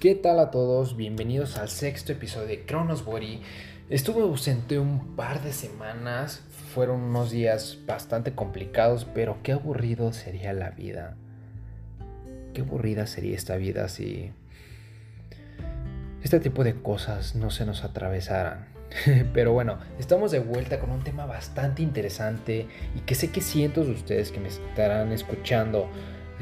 ¿Qué 0.00 0.14
tal 0.14 0.38
a 0.38 0.50
todos? 0.50 0.96
Bienvenidos 0.96 1.58
al 1.58 1.68
sexto 1.68 2.12
episodio 2.12 2.46
de 2.46 2.64
Cronos 2.64 3.04
Body. 3.04 3.42
Estuve 3.90 4.22
ausente 4.22 4.78
un 4.78 5.14
par 5.14 5.42
de 5.42 5.52
semanas, 5.52 6.40
fueron 6.72 7.02
unos 7.02 7.30
días 7.30 7.76
bastante 7.84 8.32
complicados, 8.32 9.04
pero 9.04 9.36
qué 9.42 9.52
aburrido 9.52 10.14
sería 10.14 10.54
la 10.54 10.70
vida. 10.70 11.16
Qué 12.54 12.62
aburrida 12.62 13.06
sería 13.06 13.36
esta 13.36 13.56
vida 13.56 13.88
si 13.88 14.32
este 16.22 16.40
tipo 16.40 16.64
de 16.64 16.80
cosas 16.80 17.34
no 17.34 17.50
se 17.50 17.66
nos 17.66 17.84
atravesaran. 17.84 18.68
Pero 19.34 19.52
bueno, 19.52 19.80
estamos 19.98 20.30
de 20.30 20.38
vuelta 20.38 20.80
con 20.80 20.90
un 20.90 21.04
tema 21.04 21.26
bastante 21.26 21.82
interesante 21.82 22.66
y 22.96 23.00
que 23.00 23.14
sé 23.14 23.30
que 23.30 23.42
cientos 23.42 23.86
de 23.86 23.92
ustedes 23.92 24.32
que 24.32 24.40
me 24.40 24.48
estarán 24.48 25.12
escuchando 25.12 25.90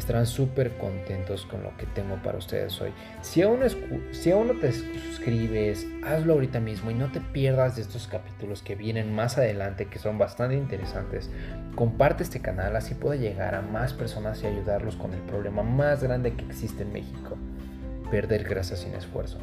estarán 0.01 0.27
súper 0.27 0.77
contentos 0.79 1.45
con 1.47 1.63
lo 1.63 1.77
que 1.77 1.87
tengo 1.87 2.17
para 2.23 2.39
ustedes 2.39 2.81
hoy. 2.81 2.93
Si 3.21 3.43
aún, 3.43 3.61
si 4.13 4.31
aún 4.31 4.49
no 4.49 4.55
te 4.55 4.73
suscribes, 4.73 5.87
hazlo 6.05 6.35
ahorita 6.35 6.61
mismo 6.61 6.91
y 6.91 6.95
no 6.95 7.11
te 7.11 7.21
pierdas 7.21 7.77
de 7.77 7.83
estos 7.83 8.07
capítulos 8.07 8.63
que 8.63 8.75
vienen 8.75 9.15
más 9.15 9.39
adelante 9.39 9.87
que 9.87 9.99
son 9.99 10.19
bastante 10.19 10.57
interesantes. 10.57 11.31
Comparte 11.75 12.23
este 12.23 12.41
canal 12.41 12.77
así 12.77 12.95
puede 12.95 13.19
llegar 13.19 13.55
a 13.55 13.63
más 13.63 13.93
personas 13.93 14.43
y 14.43 14.47
ayudarlos 14.47 14.97
con 14.97 15.13
el 15.15 15.21
problema 15.21 15.63
más 15.63 16.03
grande 16.03 16.35
que 16.35 16.45
existe 16.45 16.83
en 16.83 16.93
México, 16.93 17.37
perder 18.11 18.45
grasa 18.45 18.77
sin 18.77 18.95
esfuerzo. 18.95 19.39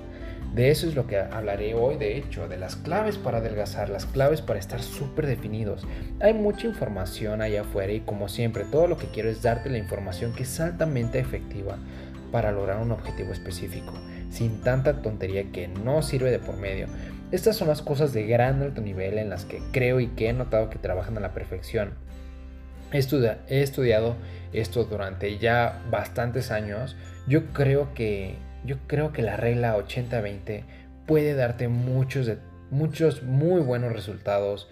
De 0.56 0.72
eso 0.72 0.88
es 0.88 0.96
lo 0.96 1.06
que 1.06 1.18
hablaré 1.18 1.74
hoy, 1.74 1.98
de 1.98 2.18
hecho, 2.18 2.48
de 2.48 2.56
las 2.56 2.78
claves 2.78 3.18
para 3.18 3.40
adelgazar, 3.40 3.90
las 3.90 4.06
claves 4.06 4.42
para 4.42 4.58
estar 4.58 4.82
súper 4.82 5.28
definidos. 5.28 5.86
Hay 6.22 6.34
mucha 6.34 6.66
información 6.66 7.42
allá 7.42 7.62
afuera 7.62 7.92
y 7.92 8.00
como 8.00 8.30
siempre, 8.30 8.64
todo 8.64 8.88
lo 8.88 8.98
que 8.98 9.08
quiero 9.08 9.30
es 9.30 9.42
darte 9.42 9.70
la 9.70 9.80
información 9.80 10.34
que 10.34 10.44
es 10.44 10.60
altamente 10.62 11.20
efectiva 11.20 11.78
para 12.32 12.54
lograr 12.54 12.82
un 12.82 12.94
objetivo 12.94 13.34
específico, 13.34 13.92
sin 14.30 14.62
tanta 14.62 15.02
tontería 15.02 15.52
que 15.52 15.68
no 15.68 16.02
sirve 16.02 16.32
de 16.32 16.40
por 16.40 16.56
medio. 16.56 16.88
Estas 17.34 17.58
son 17.58 17.68
las 17.68 17.82
cosas 17.82 18.14
de 18.14 18.26
gran 18.26 18.62
alto 18.62 18.80
nivel 18.80 19.18
en 19.18 19.30
las 19.30 19.44
que 19.44 19.62
creo 19.74 20.00
y 20.00 20.08
que 20.08 20.30
he 20.30 20.34
notado 20.34 20.70
que 20.70 20.80
trabajan 20.80 21.18
a 21.18 21.22
la 21.22 21.34
perfección. 21.34 21.96
He, 22.94 23.00
estudiado 23.62 24.16
esto 24.54 24.86
durante 24.86 25.38
ya 25.38 25.84
bastantes 25.92 26.50
años. 26.50 26.96
Yo 27.28 27.48
creo 27.48 27.94
que 27.94 28.36
yo 28.66 28.78
creo 28.88 29.14
que 29.14 29.22
la 29.22 29.38
regla 29.38 29.78
80-20 29.78 30.64
puede 31.06 31.36
darte 31.36 31.68
muchos, 31.68 32.30
muchos 32.72 33.24
muy 33.24 33.62
buenos 33.62 33.94
resultados 33.94 34.68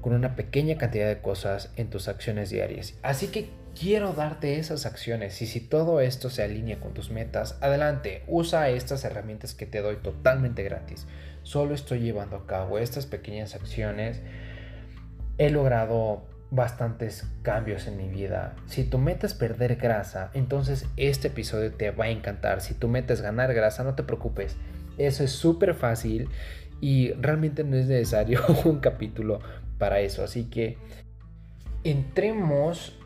con 0.00 0.14
una 0.14 0.34
pequeña 0.34 0.78
cantidad 0.78 1.06
de 1.06 1.20
cosas 1.20 1.70
en 1.76 1.88
tus 1.88 2.08
acciones 2.08 2.50
diarias. 2.50 2.94
Así 3.02 3.28
que 3.28 3.50
quiero 3.78 4.12
darte 4.12 4.58
esas 4.58 4.86
acciones 4.86 5.40
y 5.42 5.46
si 5.46 5.60
todo 5.60 6.00
esto 6.00 6.28
se 6.30 6.42
alinea 6.42 6.80
con 6.80 6.92
tus 6.92 7.10
metas, 7.10 7.56
adelante, 7.60 8.24
usa 8.26 8.68
estas 8.68 9.04
herramientas 9.04 9.54
que 9.54 9.66
te 9.66 9.80
doy 9.80 9.96
totalmente 9.96 10.62
gratis. 10.62 11.06
Solo 11.42 11.74
estoy 11.74 12.00
llevando 12.00 12.36
a 12.36 12.46
cabo 12.46 12.78
estas 12.78 13.06
pequeñas 13.06 13.54
acciones. 13.54 14.20
He 15.38 15.50
logrado 15.50 16.24
bastantes 16.52 17.26
cambios 17.40 17.86
en 17.86 17.96
mi 17.96 18.08
vida. 18.08 18.54
Si 18.66 18.84
tu 18.84 18.98
meta 18.98 19.26
es 19.26 19.32
perder 19.32 19.76
grasa, 19.76 20.30
entonces 20.34 20.86
este 20.98 21.28
episodio 21.28 21.72
te 21.72 21.90
va 21.90 22.04
a 22.04 22.10
encantar. 22.10 22.60
Si 22.60 22.74
tu 22.74 22.88
meta 22.88 23.14
es 23.14 23.22
ganar 23.22 23.54
grasa, 23.54 23.84
no 23.84 23.94
te 23.94 24.02
preocupes. 24.02 24.56
Eso 24.98 25.24
es 25.24 25.32
súper 25.32 25.74
fácil 25.74 26.28
y 26.78 27.12
realmente 27.14 27.64
no 27.64 27.76
es 27.76 27.86
necesario 27.86 28.42
un 28.66 28.80
capítulo 28.80 29.40
para 29.78 30.00
eso. 30.00 30.22
Así 30.22 30.44
que 30.44 30.76
entremos 31.84 32.98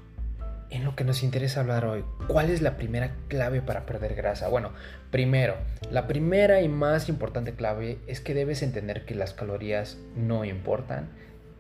en 0.71 0.85
lo 0.85 0.97
que 0.97 1.05
nos 1.05 1.23
interesa 1.23 1.61
hablar 1.61 1.85
hoy. 1.85 2.05
¿Cuál 2.27 2.51
es 2.51 2.63
la 2.63 2.77
primera 2.77 3.15
clave 3.29 3.63
para 3.63 3.87
perder 3.87 4.17
grasa? 4.17 4.49
Bueno, 4.49 4.73
primero, 5.13 5.55
la 5.93 6.09
primera 6.09 6.63
y 6.63 6.69
más 6.69 7.09
importante 7.09 7.55
clave 7.55 8.01
es 8.09 8.21
que 8.21 8.35
debes 8.35 8.65
entender 8.65 9.05
que 9.05 9.15
las 9.15 9.35
calorías 9.35 9.99
no 10.17 10.45
importan 10.45 11.11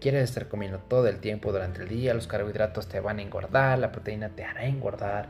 quieres 0.01 0.25
estar 0.25 0.49
comiendo 0.49 0.79
todo 0.79 1.09
el 1.09 1.19
tiempo 1.19 1.53
durante 1.53 1.83
el 1.83 1.89
día, 1.89 2.15
los 2.15 2.27
carbohidratos 2.27 2.89
te 2.89 3.01
van 3.01 3.19
a 3.19 3.23
engordar, 3.23 3.79
la 3.79 3.93
proteína 3.93 4.31
te 4.31 4.45
hará 4.45 4.67
engordar, 4.67 5.29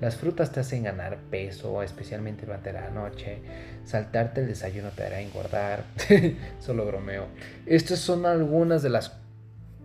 las 0.00 0.16
frutas 0.16 0.50
te 0.52 0.60
hacen 0.60 0.82
ganar 0.84 1.18
peso, 1.30 1.82
especialmente 1.82 2.46
durante 2.46 2.72
la 2.72 2.90
noche, 2.90 3.42
saltarte 3.84 4.40
el 4.40 4.48
desayuno 4.48 4.90
te 4.90 5.04
hará 5.04 5.20
engordar, 5.20 5.84
solo 6.60 6.86
bromeo. 6.86 7.26
Estas 7.66 7.98
son 7.98 8.26
algunas 8.26 8.82
de 8.82 8.90
las 8.90 9.12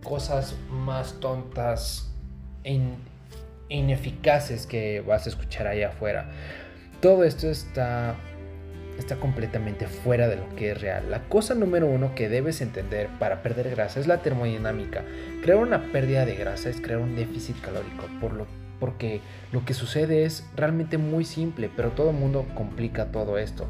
cosas 0.03 0.55
más 0.69 1.19
tontas 1.19 2.11
e 2.63 2.79
ineficaces 3.69 4.67
que 4.67 5.01
vas 5.01 5.25
a 5.25 5.29
escuchar 5.29 5.67
allá 5.67 5.89
afuera. 5.89 6.29
Todo 7.01 7.23
esto 7.23 7.47
está 7.49 8.15
está 8.97 9.17
completamente 9.17 9.87
fuera 9.87 10.27
de 10.27 10.37
lo 10.37 10.55
que 10.55 10.71
es 10.71 10.81
real. 10.81 11.09
La 11.09 11.23
cosa 11.23 11.55
número 11.55 11.87
uno 11.87 12.15
que 12.15 12.29
debes 12.29 12.61
entender 12.61 13.09
para 13.19 13.43
perder 13.43 13.69
grasa 13.69 13.99
es 13.99 14.07
la 14.07 14.21
termodinámica. 14.21 15.03
Crear 15.41 15.59
una 15.59 15.91
pérdida 15.91 16.25
de 16.25 16.35
grasa 16.35 16.69
es 16.69 16.81
crear 16.81 16.99
un 16.99 17.15
déficit 17.15 17.59
calórico, 17.61 18.05
por 18.21 18.33
lo, 18.33 18.47
porque 18.79 19.21
lo 19.51 19.65
que 19.65 19.73
sucede 19.73 20.23
es 20.23 20.47
realmente 20.55 20.97
muy 20.97 21.25
simple, 21.25 21.69
pero 21.75 21.91
todo 21.91 22.11
el 22.11 22.17
mundo 22.17 22.45
complica 22.55 23.11
todo 23.11 23.37
esto. 23.37 23.67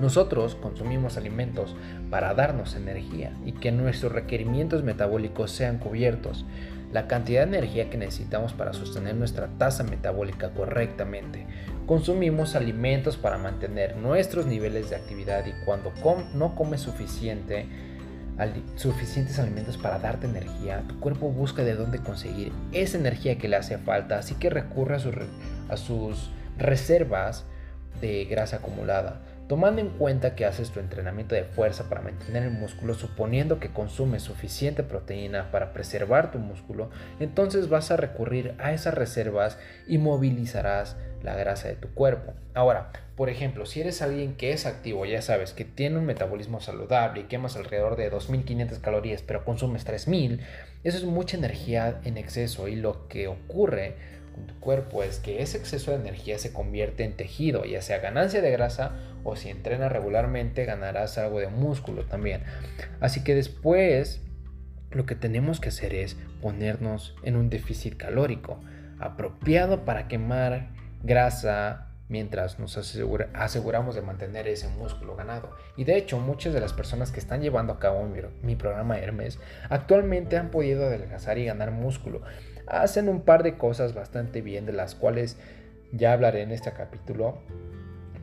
Nosotros 0.00 0.54
consumimos 0.54 1.16
alimentos 1.16 1.74
para 2.08 2.32
darnos 2.34 2.76
energía 2.76 3.32
y 3.44 3.52
que 3.52 3.72
nuestros 3.72 4.12
requerimientos 4.12 4.84
metabólicos 4.84 5.50
sean 5.50 5.78
cubiertos 5.78 6.44
la 6.92 7.06
cantidad 7.06 7.42
de 7.46 7.58
energía 7.58 7.90
que 7.90 7.98
necesitamos 7.98 8.52
para 8.52 8.72
sostener 8.72 9.14
nuestra 9.14 9.48
tasa 9.58 9.84
metabólica 9.84 10.50
correctamente. 10.50 11.46
Consumimos 11.86 12.54
alimentos 12.54 13.16
para 13.16 13.38
mantener 13.38 13.96
nuestros 13.96 14.46
niveles 14.46 14.90
de 14.90 14.96
actividad 14.96 15.44
y 15.46 15.52
cuando 15.64 15.92
no 16.34 16.54
comes 16.54 16.80
suficiente, 16.80 17.66
suficientes 18.76 19.38
alimentos 19.38 19.76
para 19.76 19.98
darte 19.98 20.26
energía, 20.26 20.84
tu 20.88 20.98
cuerpo 21.00 21.30
busca 21.30 21.64
de 21.64 21.74
dónde 21.74 21.98
conseguir 21.98 22.52
esa 22.72 22.98
energía 22.98 23.38
que 23.38 23.48
le 23.48 23.56
hace 23.56 23.78
falta, 23.78 24.18
así 24.18 24.34
que 24.34 24.48
recurre 24.48 24.96
a 24.96 25.76
sus 25.76 26.30
reservas 26.56 27.44
de 28.00 28.24
grasa 28.26 28.56
acumulada. 28.56 29.20
Tomando 29.48 29.80
en 29.80 29.88
cuenta 29.88 30.34
que 30.34 30.44
haces 30.44 30.70
tu 30.70 30.78
entrenamiento 30.78 31.34
de 31.34 31.44
fuerza 31.44 31.88
para 31.88 32.02
mantener 32.02 32.42
el 32.42 32.50
músculo, 32.50 32.92
suponiendo 32.92 33.58
que 33.58 33.72
consumes 33.72 34.22
suficiente 34.22 34.82
proteína 34.82 35.50
para 35.50 35.72
preservar 35.72 36.30
tu 36.30 36.38
músculo, 36.38 36.90
entonces 37.18 37.70
vas 37.70 37.90
a 37.90 37.96
recurrir 37.96 38.54
a 38.58 38.74
esas 38.74 38.92
reservas 38.92 39.58
y 39.86 39.96
movilizarás 39.96 40.98
la 41.22 41.34
grasa 41.34 41.68
de 41.68 41.76
tu 41.76 41.88
cuerpo. 41.94 42.34
Ahora, 42.52 42.92
por 43.16 43.30
ejemplo, 43.30 43.64
si 43.64 43.80
eres 43.80 44.02
alguien 44.02 44.34
que 44.36 44.52
es 44.52 44.66
activo, 44.66 45.06
ya 45.06 45.22
sabes, 45.22 45.54
que 45.54 45.64
tiene 45.64 45.96
un 45.96 46.04
metabolismo 46.04 46.60
saludable 46.60 47.22
y 47.22 47.24
quemas 47.24 47.56
alrededor 47.56 47.96
de 47.96 48.12
2.500 48.12 48.80
calorías, 48.82 49.22
pero 49.22 49.46
consumes 49.46 49.86
3.000, 49.86 50.40
eso 50.84 50.98
es 50.98 51.04
mucha 51.04 51.38
energía 51.38 52.00
en 52.04 52.18
exceso 52.18 52.68
y 52.68 52.76
lo 52.76 53.08
que 53.08 53.28
ocurre 53.28 54.17
tu 54.46 54.58
cuerpo 54.60 55.02
es 55.02 55.18
que 55.18 55.42
ese 55.42 55.58
exceso 55.58 55.90
de 55.90 55.98
energía 55.98 56.38
se 56.38 56.52
convierte 56.52 57.04
en 57.04 57.16
tejido, 57.16 57.64
ya 57.64 57.82
sea 57.82 57.98
ganancia 57.98 58.40
de 58.40 58.50
grasa 58.50 58.92
o 59.24 59.36
si 59.36 59.48
entrenas 59.48 59.92
regularmente 59.92 60.64
ganarás 60.64 61.18
algo 61.18 61.40
de 61.40 61.48
músculo 61.48 62.04
también. 62.04 62.42
Así 63.00 63.24
que 63.24 63.34
después 63.34 64.20
lo 64.90 65.06
que 65.06 65.14
tenemos 65.14 65.60
que 65.60 65.68
hacer 65.68 65.94
es 65.94 66.16
ponernos 66.40 67.14
en 67.22 67.36
un 67.36 67.50
déficit 67.50 67.96
calórico 67.96 68.60
apropiado 68.98 69.84
para 69.84 70.08
quemar 70.08 70.68
grasa 71.02 71.88
mientras 72.08 72.58
nos 72.58 72.76
aseguramos 73.34 73.94
de 73.94 74.02
mantener 74.02 74.48
ese 74.48 74.68
músculo 74.68 75.14
ganado. 75.14 75.54
Y 75.76 75.84
de 75.84 75.96
hecho, 75.96 76.18
muchas 76.18 76.54
de 76.54 76.60
las 76.60 76.72
personas 76.72 77.12
que 77.12 77.20
están 77.20 77.42
llevando 77.42 77.74
a 77.74 77.78
cabo 77.78 78.04
mi, 78.06 78.20
mi 78.42 78.56
programa 78.56 78.98
Hermes 78.98 79.38
actualmente 79.68 80.36
han 80.36 80.50
podido 80.50 80.86
adelgazar 80.86 81.38
y 81.38 81.44
ganar 81.44 81.70
músculo 81.70 82.22
hacen 82.70 83.08
un 83.08 83.22
par 83.22 83.42
de 83.42 83.56
cosas 83.56 83.94
bastante 83.94 84.40
bien, 84.40 84.66
de 84.66 84.72
las 84.72 84.94
cuales 84.94 85.36
ya 85.92 86.12
hablaré 86.12 86.42
en 86.42 86.52
este 86.52 86.72
capítulo. 86.72 87.38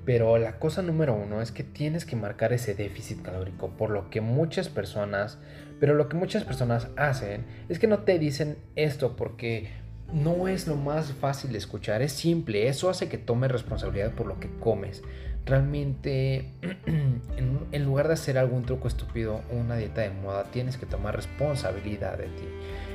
Pero 0.05 0.37
la 0.37 0.59
cosa 0.59 0.83
número 0.83 1.15
uno 1.15 1.41
es 1.41 1.51
que 1.51 1.63
tienes 1.63 2.05
que 2.05 2.15
marcar 2.15 2.53
ese 2.53 2.75
déficit 2.75 3.23
calórico, 3.23 3.69
por 3.69 3.89
lo 3.89 4.09
que 4.11 4.21
muchas 4.21 4.69
personas, 4.69 5.39
pero 5.79 5.95
lo 5.95 6.09
que 6.09 6.15
muchas 6.15 6.43
personas 6.43 6.89
hacen 6.95 7.43
es 7.69 7.79
que 7.79 7.87
no 7.87 7.99
te 7.99 8.19
dicen 8.19 8.57
esto 8.75 9.15
porque 9.15 9.69
no 10.13 10.47
es 10.47 10.67
lo 10.67 10.75
más 10.75 11.13
fácil 11.13 11.51
de 11.51 11.57
escuchar, 11.57 12.03
es 12.03 12.11
simple, 12.11 12.67
eso 12.67 12.89
hace 12.89 13.09
que 13.09 13.17
tomes 13.17 13.51
responsabilidad 13.51 14.11
por 14.11 14.27
lo 14.27 14.39
que 14.39 14.49
comes. 14.59 15.01
Realmente, 15.45 16.53
en, 16.87 17.85
lugar 17.85 18.07
de 18.07 18.13
hacer 18.13 18.37
algún 18.39 18.63
truco 18.63 18.87
estúpido 18.87 19.41
o 19.51 19.55
una 19.55 19.75
dieta 19.75 20.01
de 20.01 20.09
moda, 20.09 20.45
tienes 20.45 20.77
que 20.77 20.87
tomar 20.87 21.15
responsabilidad 21.15 22.17
de 22.17 22.25
ti. 22.25 22.47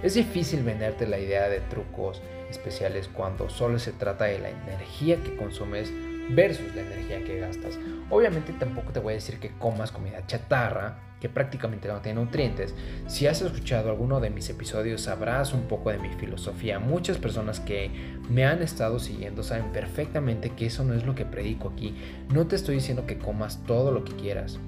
Es 0.02 0.14
difícil 0.14 0.64
venderte 0.64 1.06
la 1.06 1.18
idea 1.18 1.48
de 1.48 1.60
trucos 1.60 2.20
especiales 2.50 3.08
cuando 3.08 3.48
solo 3.48 3.78
se 3.78 3.92
trata 3.92 4.24
de 4.24 4.40
la 4.40 4.50
energía 4.50 5.22
que 5.22 5.36
consumes 5.36 5.92
versus 6.30 6.74
la 6.74 6.82
energía 6.82 7.22
que 7.24 7.38
gastas. 7.38 7.78
Obviamente 8.08 8.52
tampoco 8.52 8.92
te 8.92 8.98
voy 8.98 9.12
a 9.12 9.16
decir 9.16 9.38
que 9.38 9.56
comas 9.56 9.92
comida 9.92 10.26
chatarra, 10.26 10.98
que 11.20 11.28
prácticamente 11.28 11.88
no 11.88 12.00
tiene 12.00 12.20
nutrientes. 12.20 12.74
Si 13.06 13.26
has 13.26 13.42
escuchado 13.42 13.90
alguno 13.90 14.20
de 14.20 14.30
mis 14.30 14.48
episodios 14.48 15.02
sabrás 15.02 15.52
un 15.52 15.62
poco 15.62 15.90
de 15.90 15.98
mi 15.98 16.08
filosofía. 16.14 16.78
Muchas 16.78 17.18
personas 17.18 17.60
que 17.60 17.90
me 18.28 18.44
han 18.44 18.62
estado 18.62 18.98
siguiendo 18.98 19.42
saben 19.42 19.72
perfectamente 19.72 20.50
que 20.50 20.66
eso 20.66 20.84
no 20.84 20.94
es 20.94 21.04
lo 21.04 21.14
que 21.14 21.24
predico 21.24 21.68
aquí. 21.68 21.94
No 22.32 22.46
te 22.46 22.56
estoy 22.56 22.76
diciendo 22.76 23.06
que 23.06 23.18
comas 23.18 23.62
todo 23.64 23.92
lo 23.92 24.04
que 24.04 24.14
quieras 24.14 24.58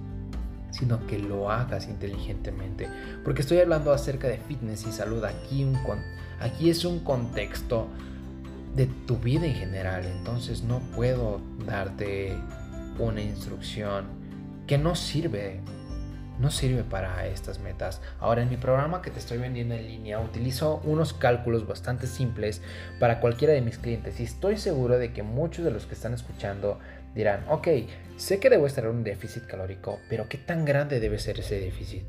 sino 0.72 1.06
que 1.06 1.18
lo 1.18 1.50
hagas 1.50 1.86
inteligentemente. 1.86 2.88
Porque 3.22 3.42
estoy 3.42 3.58
hablando 3.58 3.92
acerca 3.92 4.26
de 4.26 4.38
fitness 4.38 4.86
y 4.86 4.92
salud. 4.92 5.22
Aquí, 5.24 5.66
aquí 6.40 6.70
es 6.70 6.84
un 6.84 7.00
contexto 7.00 7.88
de 8.74 8.86
tu 9.06 9.18
vida 9.18 9.46
en 9.46 9.54
general. 9.54 10.04
Entonces 10.06 10.62
no 10.62 10.80
puedo 10.96 11.40
darte 11.66 12.34
una 12.98 13.20
instrucción 13.20 14.06
que 14.66 14.78
no 14.78 14.94
sirve. 14.94 15.60
No 16.38 16.50
sirve 16.50 16.82
para 16.82 17.26
estas 17.26 17.58
metas. 17.58 18.00
Ahora 18.18 18.42
en 18.42 18.50
mi 18.50 18.56
programa 18.56 19.02
que 19.02 19.10
te 19.10 19.18
estoy 19.18 19.38
vendiendo 19.38 19.74
en 19.74 19.86
línea 19.86 20.18
utilizo 20.18 20.80
unos 20.84 21.12
cálculos 21.12 21.66
bastante 21.66 22.06
simples 22.06 22.62
para 22.98 23.20
cualquiera 23.20 23.54
de 23.54 23.60
mis 23.60 23.78
clientes 23.78 24.18
y 24.18 24.24
estoy 24.24 24.56
seguro 24.56 24.98
de 24.98 25.12
que 25.12 25.22
muchos 25.22 25.64
de 25.64 25.70
los 25.70 25.86
que 25.86 25.94
están 25.94 26.14
escuchando 26.14 26.78
dirán, 27.14 27.44
ok, 27.48 27.68
sé 28.16 28.40
que 28.40 28.50
debo 28.50 28.66
estar 28.66 28.84
en 28.84 28.90
un 28.90 29.04
déficit 29.04 29.46
calórico, 29.46 29.98
pero 30.08 30.28
¿qué 30.28 30.38
tan 30.38 30.64
grande 30.64 31.00
debe 31.00 31.18
ser 31.18 31.38
ese 31.40 31.60
déficit? 31.60 32.08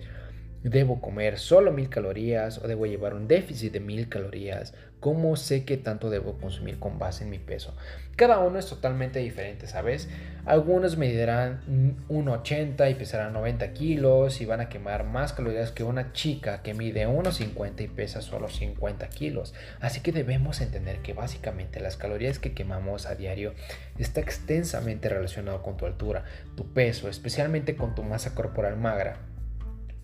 ¿Debo 0.64 1.02
comer 1.02 1.40
solo 1.40 1.74
mil 1.74 1.90
calorías 1.90 2.58
o 2.58 2.70
debo 2.70 2.86
llevar 2.86 3.14
un 3.14 3.28
déficit 3.28 3.74
de 3.74 3.82
mil 3.82 4.08
calorías? 4.08 4.74
¿Cómo 5.02 5.36
sé 5.36 5.66
qué 5.66 5.76
tanto 5.76 6.10
debo 6.10 6.38
consumir 6.38 6.80
con 6.80 7.00
base 7.00 7.26
en 7.26 7.32
mi 7.32 7.38
peso? 7.38 7.76
Cada 8.16 8.40
uno 8.40 8.58
es 8.58 8.68
totalmente 8.68 9.20
diferente, 9.20 9.68
¿sabes? 9.68 10.08
Algunos 10.46 10.96
medirán 10.96 11.60
1,80 12.08 12.90
y 12.90 12.94
pesarán 12.94 13.34
90 13.34 13.74
kilos 13.74 14.40
y 14.40 14.46
van 14.46 14.62
a 14.62 14.70
quemar 14.70 15.04
más 15.04 15.34
calorías 15.34 15.72
que 15.72 15.84
una 15.84 16.14
chica 16.14 16.62
que 16.62 16.74
mide 16.74 17.10
1,50 17.10 17.82
y 17.82 17.88
pesa 17.90 18.22
solo 18.22 18.48
50 18.48 19.10
kilos. 19.10 19.54
Así 19.82 20.00
que 20.00 20.14
debemos 20.14 20.62
entender 20.62 21.00
que 21.00 21.12
básicamente 21.12 21.82
las 21.82 21.98
calorías 21.98 22.40
que 22.40 22.54
quemamos 22.54 23.06
a 23.06 23.16
diario 23.16 23.54
está 23.98 24.22
extensamente 24.22 25.10
relacionado 25.10 25.62
con 25.62 25.76
tu 25.76 25.86
altura, 25.86 26.24
tu 26.56 26.72
peso, 26.72 27.10
especialmente 27.10 27.76
con 27.76 27.96
tu 27.96 28.04
masa 28.04 28.34
corporal 28.34 28.78
magra 28.78 29.33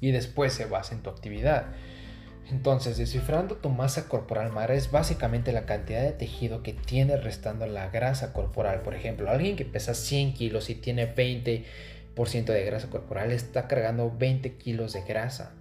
y 0.02 0.12
después 0.12 0.54
se 0.54 0.66
basa 0.66 0.94
en 0.94 1.02
tu 1.02 1.10
actividad. 1.10 1.68
Entonces, 2.52 2.98
descifrando 2.98 3.58
tu 3.58 3.70
masa 3.70 4.08
corporal 4.08 4.52
magra 4.52 4.74
es 4.74 4.90
básicamente 4.90 5.52
la 5.52 5.66
cantidad 5.66 6.02
de 6.02 6.12
tejido 6.12 6.64
que 6.64 6.74
tiene 6.74 7.16
restando 7.18 7.68
la 7.68 7.90
grasa 7.90 8.34
corporal. 8.34 8.82
Por 8.82 8.96
ejemplo, 8.96 9.30
alguien 9.30 9.56
que 9.56 9.66
pesa 9.66 9.94
100 9.94 10.34
kilos 10.34 10.70
y 10.72 10.76
tiene 10.76 11.14
20% 11.14 12.46
de 12.46 12.66
grasa 12.66 12.90
corporal 12.90 13.32
está 13.32 13.68
cargando 13.68 14.12
20 14.18 14.54
kilos 14.54 14.94
de 14.94 15.04
grasa. 15.04 15.54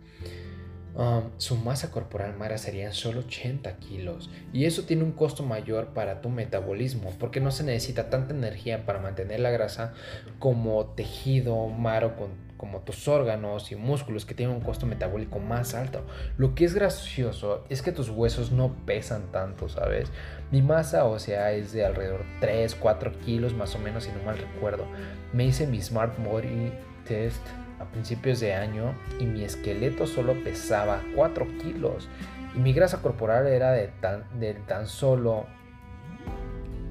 Su 1.36 1.56
masa 1.56 1.92
corporal 1.92 2.36
magra 2.36 2.58
serían 2.58 2.92
solo 2.92 3.20
80 3.20 3.76
kilos 3.76 4.30
y 4.52 4.64
eso 4.64 4.82
tiene 4.82 5.04
un 5.04 5.12
costo 5.12 5.44
mayor 5.44 5.88
para 5.88 6.20
tu 6.20 6.28
metabolismo 6.28 7.12
porque 7.20 7.40
no 7.40 7.52
se 7.52 7.62
necesita 7.62 8.10
tanta 8.10 8.34
energía 8.34 8.84
para 8.84 8.98
mantener 8.98 9.38
la 9.38 9.50
grasa 9.50 9.94
como 10.40 10.86
tejido 10.86 11.68
maro 11.68 12.16
como 12.56 12.80
tus 12.80 13.06
órganos 13.06 13.70
y 13.70 13.76
músculos 13.76 14.24
que 14.24 14.34
tienen 14.34 14.56
un 14.56 14.62
costo 14.62 14.86
metabólico 14.86 15.38
más 15.38 15.74
alto. 15.74 16.04
Lo 16.36 16.56
que 16.56 16.64
es 16.64 16.74
gracioso 16.74 17.64
es 17.68 17.82
que 17.82 17.92
tus 17.92 18.10
huesos 18.10 18.50
no 18.50 18.74
pesan 18.84 19.30
tanto, 19.30 19.68
¿sabes? 19.68 20.10
Mi 20.50 20.62
masa 20.62 21.04
ósea 21.04 21.52
es 21.52 21.72
de 21.72 21.86
alrededor 21.86 22.24
3, 22.40 22.74
4 22.74 23.12
kilos 23.20 23.54
más 23.54 23.76
o 23.76 23.78
menos 23.78 24.02
si 24.02 24.10
no 24.10 24.20
mal 24.24 24.36
recuerdo. 24.36 24.84
Me 25.32 25.44
hice 25.44 25.68
mi 25.68 25.80
Smart 25.80 26.18
Body 26.18 26.72
Test 27.06 27.46
a 27.78 27.84
principios 27.84 28.40
de 28.40 28.54
año 28.54 28.94
y 29.18 29.26
mi 29.26 29.44
esqueleto 29.44 30.06
solo 30.06 30.34
pesaba 30.42 31.02
4 31.14 31.46
kilos 31.62 32.08
y 32.56 32.58
mi 32.58 32.72
grasa 32.72 33.02
corporal 33.02 33.46
era 33.46 33.72
de 33.72 33.88
tan, 34.00 34.24
tan 34.66 34.86
solo 34.86 35.46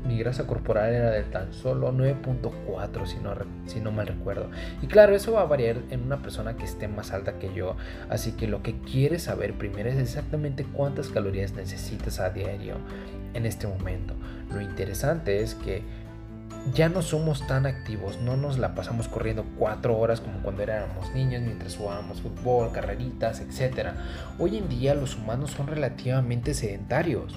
mi 0.07 0.17
grasa 0.17 0.47
corporal 0.47 0.93
era 0.93 1.11
de 1.11 1.23
tan 1.23 1.53
solo 1.53 1.91
9.4 1.91 3.05
si 3.05 3.17
no, 3.17 3.35
si 3.65 3.81
no 3.81 3.91
mal 3.91 4.07
recuerdo. 4.07 4.49
Y 4.81 4.87
claro, 4.87 5.13
eso 5.13 5.33
va 5.33 5.41
a 5.41 5.45
variar 5.45 5.77
en 5.89 6.03
una 6.03 6.21
persona 6.21 6.55
que 6.55 6.63
esté 6.63 6.87
más 6.87 7.11
alta 7.11 7.37
que 7.39 7.53
yo. 7.53 7.75
Así 8.09 8.31
que 8.31 8.47
lo 8.47 8.63
que 8.63 8.79
quieres 8.79 9.23
saber 9.23 9.53
primero 9.53 9.89
es 9.89 9.97
exactamente 9.97 10.63
cuántas 10.63 11.09
calorías 11.09 11.53
necesitas 11.53 12.19
a 12.21 12.29
diario 12.29 12.75
en 13.33 13.45
este 13.45 13.67
momento. 13.67 14.13
Lo 14.53 14.61
interesante 14.61 15.41
es 15.41 15.55
que 15.55 15.83
ya 16.73 16.89
no 16.89 17.01
somos 17.01 17.45
tan 17.47 17.65
activos, 17.65 18.19
no 18.21 18.37
nos 18.37 18.57
la 18.57 18.75
pasamos 18.75 19.07
corriendo 19.07 19.45
cuatro 19.57 19.97
horas 19.97 20.21
como 20.21 20.41
cuando 20.41 20.63
éramos 20.63 21.13
niños 21.13 21.41
mientras 21.41 21.75
jugábamos 21.75 22.21
fútbol, 22.21 22.71
carreritas, 22.71 23.41
etc. 23.41 23.89
Hoy 24.39 24.57
en 24.57 24.69
día 24.69 24.95
los 24.95 25.15
humanos 25.15 25.51
son 25.51 25.67
relativamente 25.67 26.53
sedentarios. 26.53 27.35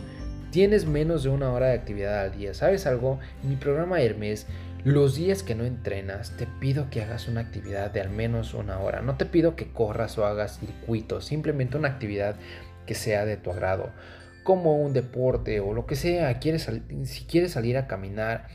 Tienes 0.51 0.87
menos 0.87 1.23
de 1.23 1.29
una 1.29 1.53
hora 1.53 1.67
de 1.67 1.75
actividad 1.75 2.23
al 2.23 2.37
día. 2.37 2.55
¿Sabes 2.55 2.87
algo? 2.87 3.21
En 3.43 3.51
mi 3.51 3.57
programa 3.57 4.01
Hermes, 4.01 4.47
los 4.83 5.15
días 5.15 5.43
que 5.43 5.55
no 5.55 5.65
entrenas, 5.65 6.37
te 6.37 6.47
pido 6.47 6.91
que 6.91 7.03
hagas 7.03 7.29
una 7.29 7.43
actividad 7.43 7.91
de 7.91 8.01
al 8.01 8.11
menos 8.11 8.55
una 8.55 8.79
hora. 8.79 9.03
No 9.03 9.17
te 9.17 9.27
pido 9.27 9.55
que 9.55 9.71
corras 9.71 10.19
o 10.19 10.27
hagas 10.27 10.59
circuitos, 10.59 11.27
simplemente 11.27 11.77
una 11.77 11.89
actividad 11.89 12.37
que 12.87 12.95
sea 12.95 13.27
de 13.27 13.37
tu 13.37 13.53
agrado, 13.53 13.91
como 14.43 14.77
un 14.81 14.93
deporte 14.93 15.61
o 15.61 15.75
lo 15.75 15.87
que 15.87 15.95
sea. 15.97 16.39
¿Quieres 16.41 16.69
si 17.05 17.25
quieres 17.25 17.53
salir 17.53 17.77
a 17.77 17.87
caminar, 17.87 18.49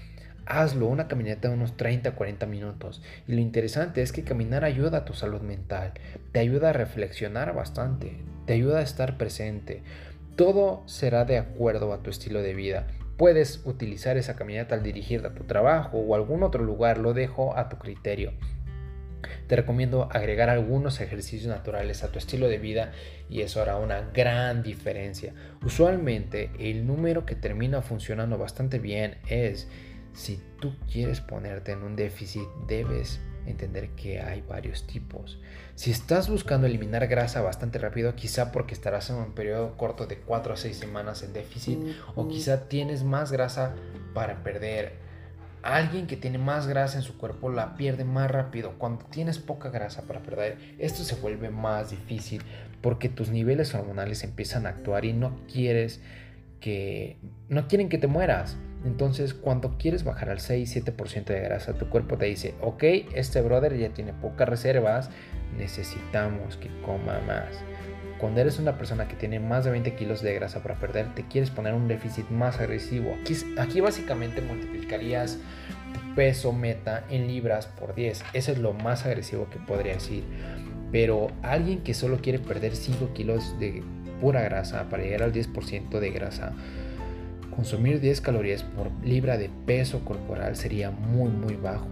hazlo, 0.46 0.88
una 0.88 1.08
caminata 1.08 1.48
de 1.48 1.54
unos 1.54 1.78
30 1.78 2.12
40 2.16 2.46
minutos. 2.46 3.02
Y 3.28 3.34
lo 3.34 3.42
interesante 3.42 4.02
es 4.02 4.12
que 4.12 4.24
caminar 4.24 4.64
ayuda 4.64 5.00
a 5.00 5.06
tu 5.06 5.14
salud 5.14 5.42
mental, 5.42 5.94
te 6.32 6.40
ayuda 6.40 6.70
a 6.70 6.74
reflexionar 6.74 7.54
bastante, 7.54 8.18
te 8.46 8.54
ayuda 8.54 8.80
a 8.80 8.84
estar 8.84 9.18
presente. 9.18 9.84
Todo 10.36 10.84
será 10.86 11.26
de 11.26 11.38
acuerdo 11.38 11.94
a 11.94 12.04
tu 12.04 12.10
estilo 12.10 12.42
de 12.42 12.54
vida. 12.54 12.88
Puedes 13.18 13.62
utilizar 13.66 14.18
esa 14.18 14.36
caminata 14.36 14.76
al 14.76 14.84
dirigirte 14.84 15.28
a 15.28 15.34
tu 15.34 15.46
trabajo 15.46 15.98
o 16.00 16.16
algún 16.16 16.44
otro 16.44 16.64
lugar, 16.64 16.98
lo 16.98 17.14
dejo 17.14 17.58
a 17.58 17.70
tu 17.70 17.78
criterio. 17.78 18.34
Te 19.48 19.56
recomiendo 19.56 20.10
agregar 20.12 20.50
algunos 20.50 21.00
ejercicios 21.02 21.48
naturales 21.48 22.04
a 22.04 22.12
tu 22.12 22.18
estilo 22.18 22.48
de 22.48 22.58
vida 22.58 22.92
y 23.30 23.42
eso 23.42 23.62
hará 23.62 23.78
una 23.78 24.02
gran 24.14 24.64
diferencia. 24.64 25.34
Usualmente 25.64 26.50
el 26.60 26.86
número 26.86 27.26
que 27.26 27.36
termina 27.36 27.82
funcionando 27.82 28.38
bastante 28.38 28.80
bien 28.80 29.18
es 29.28 29.68
si 30.16 30.42
tú 30.60 30.74
quieres 30.92 31.22
ponerte 31.22 31.74
en 31.74 31.84
un 31.84 31.96
déficit, 31.96 32.48
debes 32.68 33.20
entender 33.46 33.90
que 33.92 34.22
hay 34.22 34.42
varios 34.42 34.88
tipos. 34.88 35.40
Si 35.76 35.92
estás 35.92 36.30
buscando 36.30 36.68
eliminar 36.68 37.06
grasa 37.08 37.42
bastante 37.42 37.78
rápido, 37.78 38.16
quizá 38.16 38.52
porque 38.52 38.74
estarás 38.74 39.10
en 39.10 39.18
un 39.18 39.34
periodo 39.34 39.78
corto 39.78 40.08
de 40.08 40.18
4 40.18 40.54
a 40.54 40.58
6 40.58 40.78
semanas 40.78 41.22
en 41.22 41.34
déficit, 41.34 41.80
o 42.16 42.28
quizá 42.28 42.68
tienes 42.68 43.04
más 43.04 43.32
grasa 43.32 43.76
para 44.14 44.42
perder. 44.42 44.94
Alguien 45.62 46.06
que 46.06 46.16
tiene 46.16 46.38
más 46.38 46.68
grasa 46.68 46.98
en 46.98 47.04
su 47.04 47.18
cuerpo 47.18 47.50
la 47.50 47.76
pierde 47.76 48.04
más 48.04 48.30
rápido. 48.30 48.74
Cuando 48.78 49.06
tienes 49.06 49.40
poca 49.40 49.70
grasa 49.70 50.04
para 50.04 50.22
perder, 50.22 50.76
esto 50.78 51.04
se 51.04 51.16
vuelve 51.16 51.50
más 51.50 51.90
difícil 51.90 52.44
porque 52.82 53.10
tus 53.10 53.30
niveles 53.30 53.74
hormonales 53.74 54.24
empiezan 54.24 54.68
a 54.68 54.70
actuar 54.70 55.06
y 55.06 55.14
no 55.14 55.40
quieres 55.52 56.02
que 56.60 57.18
no 57.50 57.68
quieren 57.68 57.90
que 57.90 57.98
te 57.98 58.08
mueras. 58.08 58.58
Entonces, 58.86 59.34
cuando 59.34 59.78
quieres 59.78 60.04
bajar 60.04 60.30
al 60.30 60.38
6-7% 60.38 61.26
de 61.26 61.42
grasa, 61.42 61.74
tu 61.74 61.90
cuerpo 61.90 62.18
te 62.18 62.26
dice, 62.26 62.54
ok, 62.62 62.84
este 63.16 63.42
brother 63.42 63.76
ya 63.78 63.90
tiene 63.90 64.14
pocas 64.14 64.48
reservas, 64.48 65.10
necesitamos 65.58 66.58
que 66.58 66.70
coma 66.82 67.20
más. 67.26 67.64
Cuando 68.20 68.42
eres 68.42 68.60
una 68.60 68.78
persona 68.78 69.08
que 69.08 69.16
tiene 69.16 69.40
más 69.40 69.66
de 69.66 69.72
20 69.72 69.96
kilos 69.96 70.22
de 70.22 70.36
grasa 70.36 70.62
para 70.62 70.80
perder, 70.80 71.14
te 71.16 71.28
quieres 71.28 71.50
poner 71.50 71.74
un 71.74 71.88
déficit 71.88 72.30
más 72.30 72.60
agresivo. 72.60 73.16
Aquí, 73.58 73.82
básicamente 73.82 74.42
multiplicarías 74.42 75.40
tu 75.94 76.16
peso 76.16 76.54
meta 76.54 77.06
en 77.10 77.28
libras 77.28 77.66
por 77.68 77.94
10. 77.94 78.24
Eso 78.34 78.52
es 78.52 78.60
lo 78.60 78.74
más 78.74 79.06
agresivo 79.06 79.50
que 79.50 79.58
podría 79.58 79.94
decir. 79.94 80.24
Pero 80.92 81.28
alguien 81.42 81.84
que 81.84 81.94
solo 81.94 82.20
quiere 82.22 82.40
perder 82.40 82.76
5 82.76 83.14
kilos 83.14 83.60
de 83.60 83.84
pura 84.22 84.42
grasa 84.42 84.90
para 84.90 85.04
llegar 85.04 85.24
al 85.24 85.34
10% 85.34 86.00
de 86.00 86.12
grasa, 86.12 86.54
consumir 87.56 88.00
10 88.00 88.22
calorías 88.22 88.64
por 88.64 88.92
libra 89.04 89.38
de 89.38 89.50
peso 89.66 90.04
corporal 90.04 90.56
sería 90.56 90.92
muy 90.92 91.30
muy 91.30 91.56
bajo. 91.56 91.88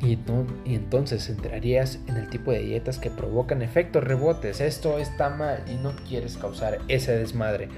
Y, 0.00 0.18
entonces 0.66 1.30
entrarías 1.30 2.00
en 2.08 2.16
el 2.16 2.28
tipo 2.28 2.50
de 2.50 2.60
dietas 2.60 2.98
que 2.98 3.10
provocan 3.10 3.62
efectos 3.62 4.04
rebotes. 4.04 4.60
Esto 4.60 4.98
está 4.98 5.30
mal 5.30 5.64
y 5.70 5.76
no 5.82 5.92
quieres 6.08 6.36
causar 6.36 6.78
ese 6.88 7.16
desmadre. 7.16 7.68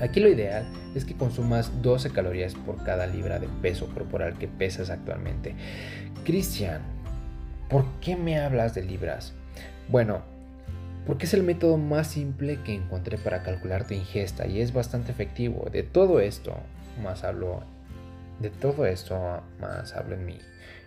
Aquí 0.00 0.20
lo 0.20 0.28
ideal 0.28 0.64
es 0.94 1.04
que 1.04 1.14
consumas 1.14 1.82
12 1.82 2.10
calorías 2.10 2.54
por 2.54 2.82
cada 2.84 3.06
libra 3.06 3.38
de 3.40 3.48
peso 3.60 3.92
corporal 3.92 4.38
que 4.38 4.46
pesas 4.46 4.90
actualmente. 4.90 5.54
Cristian, 6.24 6.82
¿por 7.68 7.84
qué 8.00 8.16
me 8.16 8.38
hablas 8.38 8.74
de 8.74 8.84
libras? 8.84 9.34
Bueno, 9.88 10.22
porque 11.06 11.26
es 11.26 11.34
el 11.34 11.42
método 11.42 11.76
más 11.78 12.08
simple 12.08 12.58
que 12.64 12.74
encontré 12.74 13.18
para 13.18 13.42
calcular 13.42 13.86
tu 13.86 13.94
ingesta 13.94 14.46
y 14.46 14.60
es 14.60 14.72
bastante 14.72 15.12
efectivo. 15.12 15.68
De 15.70 15.82
todo 15.82 16.20
esto, 16.20 16.54
más 17.02 17.24
hablo 17.24 17.62
De 18.40 18.50
todo 18.50 18.86
esto 18.86 19.42
más 19.60 19.94
hablo 19.94 20.14
en 20.14 20.24
mi, 20.24 20.38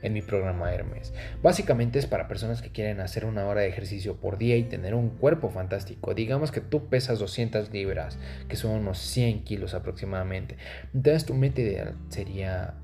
en 0.01 0.13
mi 0.13 0.21
programa 0.21 0.73
Hermes. 0.73 1.13
Básicamente 1.41 1.99
es 1.99 2.05
para 2.05 2.27
personas 2.27 2.61
que 2.61 2.71
quieren 2.71 2.99
hacer 3.01 3.25
una 3.25 3.45
hora 3.45 3.61
de 3.61 3.67
ejercicio 3.67 4.15
por 4.15 4.37
día 4.37 4.57
y 4.57 4.63
tener 4.63 4.95
un 4.95 5.09
cuerpo 5.09 5.49
fantástico. 5.49 6.13
Digamos 6.13 6.51
que 6.51 6.61
tú 6.61 6.87
pesas 6.87 7.19
200 7.19 7.71
libras, 7.71 8.17
que 8.47 8.55
son 8.55 8.71
unos 8.71 8.99
100 8.99 9.43
kilos 9.43 9.73
aproximadamente. 9.73 10.57
Entonces 10.93 11.25
tu 11.25 11.33
meta 11.33 11.61
ideal 11.61 11.95
sería 12.09 12.75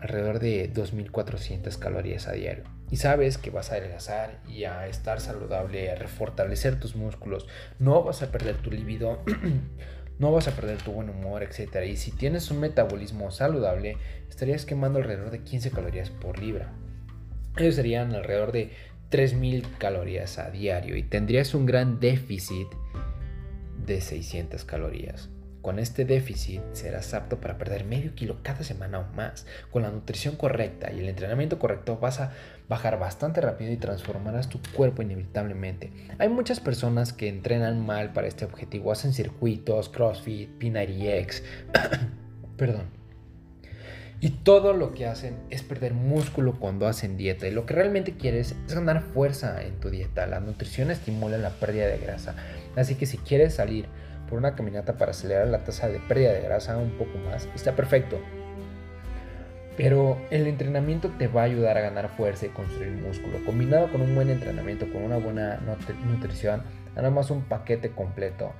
alrededor 0.00 0.38
de 0.38 0.72
2.400 0.72 1.78
calorías 1.78 2.28
a 2.28 2.32
diario. 2.32 2.73
Y 2.90 2.96
sabes 2.96 3.38
que 3.38 3.50
vas 3.50 3.70
a 3.70 3.76
adelgazar 3.76 4.40
y 4.48 4.64
a 4.64 4.86
estar 4.86 5.20
saludable, 5.20 5.90
a 5.90 5.94
refortalecer 5.94 6.78
tus 6.78 6.96
músculos. 6.96 7.46
No 7.78 8.02
vas 8.02 8.22
a 8.22 8.30
perder 8.30 8.56
tu 8.56 8.70
libido, 8.70 9.22
no 10.18 10.32
vas 10.32 10.48
a 10.48 10.52
perder 10.52 10.78
tu 10.78 10.92
buen 10.92 11.08
humor, 11.08 11.42
etc. 11.42 11.86
Y 11.88 11.96
si 11.96 12.12
tienes 12.12 12.50
un 12.50 12.60
metabolismo 12.60 13.30
saludable, 13.30 13.96
estarías 14.28 14.66
quemando 14.66 14.98
alrededor 14.98 15.30
de 15.30 15.42
15 15.42 15.70
calorías 15.70 16.10
por 16.10 16.38
libra. 16.38 16.72
Ellos 17.56 17.76
serían 17.76 18.14
alrededor 18.14 18.52
de 18.52 18.72
3.000 19.10 19.78
calorías 19.78 20.38
a 20.38 20.50
diario 20.50 20.96
y 20.96 21.04
tendrías 21.04 21.54
un 21.54 21.66
gran 21.66 22.00
déficit 22.00 22.66
de 23.86 24.00
600 24.00 24.64
calorías. 24.64 25.28
Con 25.62 25.78
este 25.78 26.04
déficit 26.04 26.60
serás 26.72 27.14
apto 27.14 27.40
para 27.40 27.56
perder 27.56 27.84
medio 27.84 28.14
kilo 28.14 28.40
cada 28.42 28.64
semana 28.64 28.98
o 28.98 29.14
más. 29.14 29.46
Con 29.70 29.82
la 29.82 29.90
nutrición 29.90 30.36
correcta 30.36 30.92
y 30.92 30.98
el 30.98 31.08
entrenamiento 31.08 31.58
correcto 31.58 31.96
vas 31.96 32.20
a 32.20 32.32
bajar 32.68 32.98
bastante 32.98 33.40
rápido 33.40 33.72
y 33.72 33.76
transformarás 33.76 34.48
tu 34.48 34.58
cuerpo 34.74 35.02
inevitablemente. 35.02 35.92
Hay 36.18 36.28
muchas 36.28 36.60
personas 36.60 37.12
que 37.12 37.28
entrenan 37.28 37.84
mal 37.84 38.12
para 38.12 38.26
este 38.26 38.44
objetivo, 38.44 38.92
hacen 38.92 39.12
circuitos, 39.12 39.88
CrossFit, 39.88 40.50
P90X, 40.58 41.42
perdón. 42.56 43.04
Y 44.20 44.30
todo 44.30 44.72
lo 44.72 44.94
que 44.94 45.06
hacen 45.06 45.36
es 45.50 45.62
perder 45.62 45.92
músculo 45.92 46.58
cuando 46.58 46.86
hacen 46.86 47.18
dieta. 47.18 47.46
Y 47.46 47.50
lo 47.50 47.66
que 47.66 47.74
realmente 47.74 48.16
quieres 48.16 48.54
es 48.66 48.74
ganar 48.74 49.02
fuerza 49.02 49.62
en 49.62 49.78
tu 49.80 49.90
dieta. 49.90 50.26
La 50.26 50.40
nutrición 50.40 50.90
estimula 50.90 51.36
la 51.36 51.50
pérdida 51.50 51.88
de 51.88 51.98
grasa. 51.98 52.34
Así 52.74 52.94
que 52.94 53.04
si 53.04 53.18
quieres 53.18 53.54
salir 53.54 53.86
por 54.30 54.38
una 54.38 54.54
caminata 54.54 54.96
para 54.96 55.10
acelerar 55.10 55.48
la 55.48 55.62
tasa 55.64 55.88
de 55.88 56.00
pérdida 56.00 56.32
de 56.32 56.40
grasa 56.40 56.78
un 56.78 56.92
poco 56.92 57.18
más, 57.18 57.48
está 57.54 57.76
perfecto. 57.76 58.18
Pero 59.76 60.18
el 60.30 60.46
entrenamiento 60.46 61.10
te 61.18 61.26
va 61.26 61.42
a 61.42 61.44
ayudar 61.44 61.76
a 61.76 61.80
ganar 61.80 62.08
fuerza 62.08 62.46
y 62.46 62.50
construir 62.50 62.92
músculo. 62.92 63.44
Combinado 63.44 63.90
con 63.90 64.02
un 64.02 64.14
buen 64.14 64.30
entrenamiento, 64.30 64.90
con 64.92 65.02
una 65.02 65.16
buena 65.16 65.60
nutrición, 66.08 66.62
nada 66.94 67.10
más 67.10 67.30
un 67.30 67.42
paquete 67.42 67.90
completo 67.90 68.52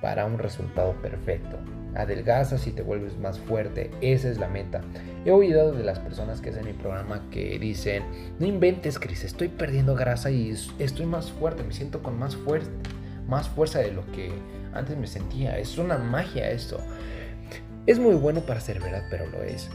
para 0.00 0.26
un 0.26 0.38
resultado 0.38 0.92
perfecto. 1.00 1.58
Adelgazas 1.94 2.66
y 2.66 2.72
te 2.72 2.82
vuelves 2.82 3.16
más 3.16 3.38
fuerte, 3.38 3.90
esa 4.00 4.28
es 4.28 4.38
la 4.38 4.48
meta. 4.48 4.82
He 5.24 5.30
oído 5.30 5.72
de 5.72 5.84
las 5.84 5.98
personas 5.98 6.40
que 6.40 6.50
hacen 6.50 6.66
mi 6.66 6.72
programa 6.72 7.22
que 7.30 7.58
dicen, 7.58 8.02
no 8.38 8.46
inventes 8.46 8.98
Chris, 8.98 9.24
estoy 9.24 9.48
perdiendo 9.48 9.94
grasa 9.94 10.30
y 10.30 10.54
estoy 10.78 11.06
más 11.06 11.30
fuerte, 11.30 11.62
me 11.62 11.72
siento 11.72 12.02
con 12.02 12.18
más 12.18 12.36
fuerza, 12.36 12.70
más 13.26 13.48
fuerza 13.48 13.78
de 13.78 13.92
lo 13.92 14.04
que 14.12 14.30
antes 14.74 14.96
me 14.96 15.06
sentía. 15.06 15.58
Es 15.58 15.78
una 15.78 15.96
magia 15.96 16.50
esto. 16.50 16.80
Es 17.86 17.98
muy 17.98 18.14
bueno 18.14 18.40
para 18.40 18.60
ser 18.60 18.80
verdad, 18.80 19.04
pero 19.10 19.26
lo 19.26 19.42
es. 19.42 19.70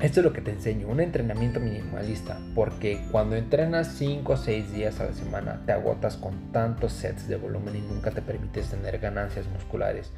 Esto 0.00 0.20
es 0.20 0.24
lo 0.24 0.32
que 0.32 0.40
te 0.40 0.52
enseño, 0.52 0.86
un 0.86 1.00
entrenamiento 1.00 1.58
minimalista, 1.58 2.38
porque 2.54 3.04
cuando 3.10 3.34
entrenas 3.34 3.94
5 3.96 4.32
o 4.32 4.36
6 4.36 4.72
días 4.72 5.00
a 5.00 5.06
la 5.06 5.12
semana 5.12 5.60
te 5.66 5.72
agotas 5.72 6.16
con 6.16 6.52
tantos 6.52 6.92
sets 6.92 7.26
de 7.26 7.34
volumen 7.34 7.74
y 7.74 7.80
nunca 7.80 8.12
te 8.12 8.22
permites 8.22 8.70
tener 8.70 9.00
ganancias 9.00 9.48
musculares, 9.48 10.12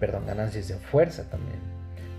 perdón, 0.00 0.24
ganancias 0.24 0.68
de 0.68 0.76
fuerza 0.76 1.28
también. 1.28 1.58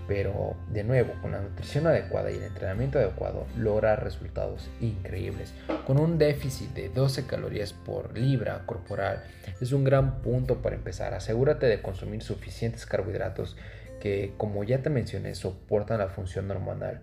Pero 0.06 0.54
de 0.70 0.84
nuevo, 0.84 1.14
con 1.20 1.32
la 1.32 1.40
nutrición 1.40 1.88
adecuada 1.88 2.30
y 2.30 2.36
el 2.36 2.44
entrenamiento 2.44 3.00
adecuado, 3.00 3.44
logra 3.56 3.96
resultados 3.96 4.70
increíbles. 4.80 5.52
Con 5.88 5.98
un 5.98 6.16
déficit 6.16 6.74
de 6.74 6.90
12 6.90 7.26
calorías 7.26 7.72
por 7.72 8.16
libra 8.16 8.62
corporal 8.66 9.24
es 9.60 9.72
un 9.72 9.82
gran 9.82 10.22
punto 10.22 10.62
para 10.62 10.76
empezar. 10.76 11.12
Asegúrate 11.12 11.66
de 11.66 11.82
consumir 11.82 12.22
suficientes 12.22 12.86
carbohidratos 12.86 13.56
que, 14.04 14.34
como 14.36 14.62
ya 14.62 14.82
te 14.82 14.90
mencioné, 14.90 15.34
soportan 15.34 15.98
la 15.98 16.08
función 16.08 16.50
hormonal. 16.50 17.00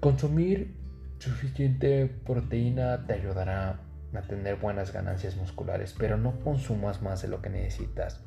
Consumir 0.00 0.74
suficiente 1.18 2.06
proteína 2.06 3.06
te 3.06 3.12
ayudará 3.12 3.82
a 4.14 4.22
tener 4.22 4.56
buenas 4.56 4.90
ganancias 4.90 5.36
musculares, 5.36 5.94
pero 5.98 6.16
no 6.16 6.40
consumas 6.40 7.02
más 7.02 7.20
de 7.20 7.28
lo 7.28 7.42
que 7.42 7.50
necesitas. 7.50 8.24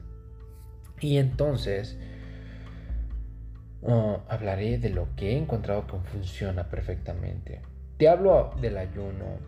Y 1.01 1.17
entonces 1.17 1.97
Oh, 3.85 4.21
hablaré 4.29 4.77
de 4.77 4.89
lo 4.89 5.13
que 5.17 5.31
he 5.31 5.37
encontrado 5.37 5.85
que 5.87 5.97
funciona 6.09 6.69
perfectamente. 6.69 7.61
Te 7.97 8.07
hablo 8.07 8.51
del 8.61 8.77
ayuno 8.77 9.39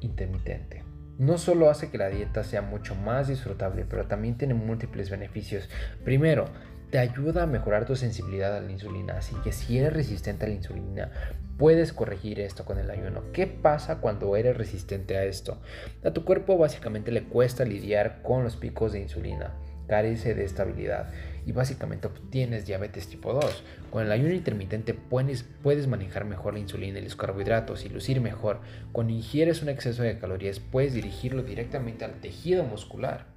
intermitente. 0.00 0.84
No 1.18 1.36
solo 1.36 1.68
hace 1.68 1.90
que 1.90 1.98
la 1.98 2.08
dieta 2.08 2.44
sea 2.44 2.62
mucho 2.62 2.94
más 2.94 3.26
disfrutable, 3.26 3.84
pero 3.84 4.06
también 4.06 4.38
tiene 4.38 4.54
múltiples 4.54 5.10
beneficios. 5.10 5.68
Primero, 6.04 6.44
te 6.92 6.98
ayuda 6.98 7.44
a 7.44 7.46
mejorar 7.46 7.86
tu 7.86 7.96
sensibilidad 7.96 8.54
a 8.54 8.60
la 8.60 8.70
insulina, 8.70 9.16
así 9.16 9.34
que 9.42 9.52
si 9.52 9.78
eres 9.78 9.94
resistente 9.94 10.44
a 10.44 10.48
la 10.48 10.56
insulina, 10.56 11.10
puedes 11.56 11.94
corregir 11.94 12.38
esto 12.38 12.66
con 12.66 12.78
el 12.78 12.90
ayuno. 12.90 13.32
¿Qué 13.32 13.46
pasa 13.46 13.96
cuando 13.96 14.36
eres 14.36 14.58
resistente 14.58 15.16
a 15.16 15.24
esto? 15.24 15.58
A 16.04 16.10
tu 16.10 16.26
cuerpo 16.26 16.58
básicamente 16.58 17.10
le 17.10 17.24
cuesta 17.24 17.64
lidiar 17.64 18.20
con 18.22 18.44
los 18.44 18.56
picos 18.56 18.92
de 18.92 19.00
insulina, 19.00 19.54
carece 19.88 20.34
de 20.34 20.44
estabilidad 20.44 21.10
y 21.46 21.52
básicamente 21.52 22.08
obtienes 22.08 22.66
diabetes 22.66 23.08
tipo 23.08 23.32
2. 23.32 23.64
Con 23.90 24.04
el 24.04 24.12
ayuno 24.12 24.34
intermitente 24.34 24.92
puedes, 24.92 25.46
manejar 25.88 26.26
mejor 26.26 26.52
la 26.52 26.60
insulina 26.60 26.98
y 26.98 27.04
los 27.04 27.16
carbohidratos 27.16 27.86
y 27.86 27.88
lucir 27.88 28.20
mejor. 28.20 28.60
Cuando 28.92 29.14
ingieres 29.14 29.62
un 29.62 29.70
exceso 29.70 30.02
de 30.02 30.18
calorías 30.18 30.60
puedes 30.60 30.92
dirigirlo 30.92 31.42
directamente 31.42 32.04
al 32.04 32.20
tejido 32.20 32.64
muscular. 32.64 33.31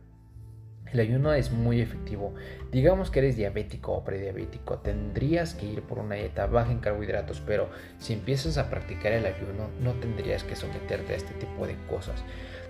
El 0.96 1.02
ayuno 1.02 1.34
es 1.34 1.52
muy 1.52 1.82
efectivo. 1.82 2.34
Digamos 2.72 3.12
que 3.12 3.20
eres 3.20 3.36
diabético 3.36 3.92
o 3.92 4.06
prediabético, 4.06 4.78
tendrías 4.78 5.54
que 5.54 5.66
ir 5.66 5.82
por 5.82 6.00
una 6.00 6.16
dieta 6.16 6.46
baja 6.46 6.72
en 6.72 6.80
carbohidratos, 6.80 7.42
pero 7.46 7.70
si 8.00 8.14
empiezas 8.14 8.58
a 8.58 8.70
practicar 8.70 9.12
el 9.12 9.26
ayuno 9.26 9.68
no 9.82 9.92
tendrías 9.96 10.46
que 10.46 10.56
someterte 10.56 11.12
a 11.12 11.18
este 11.18 11.34
tipo 11.34 11.68
de 11.68 11.76
cosas. 11.90 12.24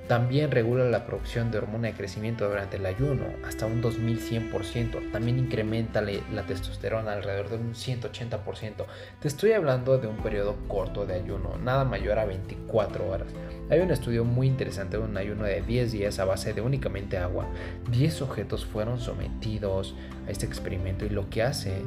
También 0.07 0.51
regula 0.51 0.85
la 0.85 1.07
producción 1.07 1.49
de 1.49 1.57
hormona 1.57 1.87
de 1.87 1.95
crecimiento 1.95 2.47
durante 2.47 2.77
el 2.77 2.85
ayuno 2.85 3.25
hasta 3.43 3.65
un 3.65 3.81
2100%. 3.81 5.11
También 5.11 5.39
incrementa 5.39 6.01
la 6.01 6.43
testosterona 6.43 7.13
alrededor 7.13 7.49
de 7.49 7.57
un 7.57 7.73
180%. 7.73 8.85
Te 9.19 9.27
estoy 9.27 9.53
hablando 9.53 9.97
de 9.97 10.05
un 10.05 10.17
periodo 10.17 10.57
corto 10.67 11.07
de 11.07 11.15
ayuno, 11.15 11.57
nada 11.57 11.85
mayor 11.85 12.19
a 12.19 12.25
24 12.25 13.09
horas. 13.09 13.29
Hay 13.71 13.79
un 13.79 13.89
estudio 13.89 14.23
muy 14.23 14.45
interesante 14.45 14.97
de 14.97 15.03
un 15.03 15.17
ayuno 15.17 15.43
de 15.43 15.63
10 15.63 15.91
días 15.91 16.19
a 16.19 16.25
base 16.25 16.53
de 16.53 16.61
únicamente 16.61 17.17
agua. 17.17 17.47
10 17.89 18.13
sujetos 18.13 18.63
fueron 18.63 18.99
sometidos 18.99 19.95
a 20.27 20.31
este 20.31 20.45
experimento 20.45 21.05
y 21.05 21.09
lo 21.09 21.31
que 21.31 21.41
hace 21.41 21.81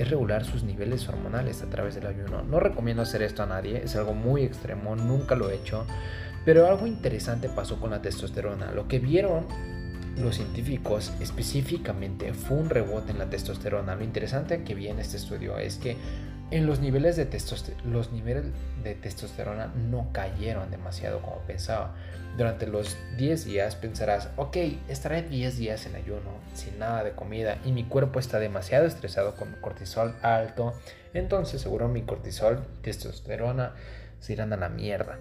es 0.00 0.10
regular 0.10 0.44
sus 0.44 0.64
niveles 0.64 1.08
hormonales 1.08 1.62
a 1.62 1.66
través 1.66 1.94
del 1.94 2.06
ayuno. 2.06 2.42
No 2.42 2.58
recomiendo 2.58 3.02
hacer 3.02 3.22
esto 3.22 3.44
a 3.44 3.46
nadie, 3.46 3.82
es 3.84 3.94
algo 3.94 4.14
muy 4.14 4.42
extremo, 4.42 4.96
nunca 4.96 5.36
lo 5.36 5.50
he 5.50 5.54
hecho. 5.54 5.86
Pero 6.44 6.66
algo 6.66 6.86
interesante 6.86 7.48
pasó 7.48 7.78
con 7.78 7.90
la 7.90 8.02
testosterona. 8.02 8.72
Lo 8.72 8.88
que 8.88 8.98
vieron 8.98 9.46
los 10.16 10.36
científicos 10.36 11.12
específicamente 11.20 12.34
fue 12.34 12.56
un 12.56 12.70
rebote 12.70 13.12
en 13.12 13.18
la 13.18 13.30
testosterona. 13.30 13.94
Lo 13.94 14.04
interesante 14.04 14.64
que 14.64 14.74
vi 14.74 14.88
en 14.88 14.98
este 14.98 15.16
estudio 15.16 15.58
es 15.58 15.76
que 15.76 15.96
en 16.50 16.66
los 16.66 16.80
niveles 16.80 17.16
de, 17.16 17.26
testosterona 17.26 19.66
no 19.66 20.08
cayeron 20.12 20.70
demasiado 20.70 21.22
como 21.22 21.38
pensaba. 21.46 21.94
Durante 22.36 22.66
los 22.66 22.96
10 23.18 23.44
días 23.44 23.76
pensarás, 23.76 24.30
ok, 24.36 24.56
estaré 24.88 25.22
10 25.22 25.58
días 25.58 25.86
en 25.86 25.94
ayuno, 25.94 26.38
sin 26.54 26.78
nada 26.78 27.04
de 27.04 27.12
comida, 27.12 27.58
y 27.64 27.72
mi 27.72 27.84
cuerpo 27.84 28.18
está 28.18 28.38
demasiado 28.38 28.86
estresado 28.86 29.36
con 29.36 29.52
cortisol 29.60 30.14
alto, 30.22 30.72
entonces 31.12 31.60
seguro 31.60 31.88
mi 31.88 32.02
cortisol 32.02 32.60
y 32.78 32.82
testosterona 32.82 33.74
se 34.20 34.32
irán 34.32 34.52
a 34.52 34.56
la 34.56 34.68
mierda 34.68 35.18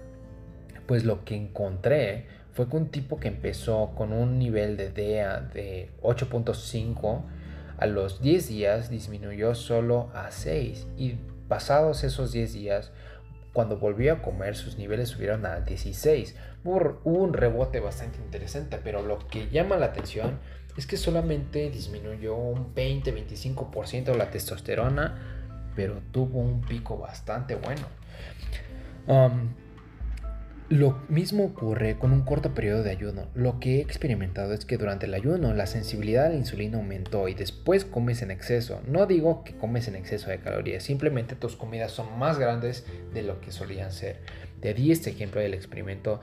pues 0.90 1.06
lo 1.06 1.24
que 1.24 1.36
encontré 1.36 2.26
fue 2.52 2.68
que 2.68 2.76
un 2.76 2.90
tipo 2.90 3.20
que 3.20 3.28
empezó 3.28 3.92
con 3.96 4.12
un 4.12 4.40
nivel 4.40 4.76
de 4.76 4.90
DEA 4.90 5.40
de 5.40 5.92
8.5 6.02 7.22
a 7.78 7.86
los 7.86 8.24
10 8.24 8.48
días 8.48 8.90
disminuyó 8.90 9.54
solo 9.54 10.10
a 10.16 10.32
6 10.32 10.88
y 10.98 11.14
pasados 11.48 12.04
esos 12.04 12.32
10 12.32 12.54
días 12.54 12.92
cuando 13.54 13.78
volvió 13.78 14.14
a 14.14 14.22
comer 14.24 14.56
sus 14.56 14.80
niveles 14.80 15.10
subieron 15.10 15.46
a 15.46 15.60
16. 15.60 16.36
Hubo, 16.64 17.00
un 17.04 17.34
rebote 17.34 17.80
bastante 17.80 18.18
interesante, 18.18 18.80
pero 18.84 19.04
lo 19.04 19.20
que 19.28 19.48
llama 19.50 19.78
la 19.78 19.86
atención 19.86 20.40
es 20.76 20.88
que 20.88 20.98
solamente 20.98 21.70
disminuyó 21.70 22.36
un 22.36 22.74
20-25% 22.74 24.16
la 24.16 24.32
testosterona, 24.32 25.70
pero 25.76 26.02
tuvo 26.12 26.40
un 26.40 26.62
pico 26.62 26.98
bastante 26.98 27.54
bueno. 27.54 27.86
Um, 29.06 29.54
Lo 30.70 31.00
mismo 31.10 31.46
ocurre 31.46 31.98
con 31.98 32.14
un 32.14 32.22
corto 32.22 32.54
periodo 32.54 32.84
de 32.84 32.92
ayuno. 32.92 33.26
Lo 33.34 33.60
que 33.60 33.78
he 33.78 33.82
experimentado 33.82 34.54
es 34.54 34.66
que 34.66 34.78
durante 34.78 35.08
el 35.08 35.16
ayuno 35.16 35.52
la 35.56 35.66
sensibilidad 35.66 36.28
a 36.28 36.30
la 36.30 36.36
insulina 36.36 36.78
aumentó 36.78 37.28
y 37.28 37.34
después 37.34 37.86
comes 37.86 38.22
en 38.22 38.30
exceso. 38.30 38.80
No 38.88 39.08
digo 39.08 39.44
que 39.44 39.56
comes 39.56 39.88
en 39.88 39.96
exceso 39.96 40.30
de 40.30 40.38
calorías, 40.38 40.84
simplemente 40.84 41.34
tus 41.34 41.56
comidas 41.56 41.92
son 41.92 42.20
más 42.20 42.38
grandes 42.38 42.86
de 43.16 43.24
lo 43.24 43.42
que 43.42 43.52
solían 43.52 43.92
ser. 43.92 44.20
Te 44.62 44.76
di 44.76 44.92
este 44.92 45.10
ejemplo 45.10 45.42
del 45.42 45.56
experimento 45.56 46.22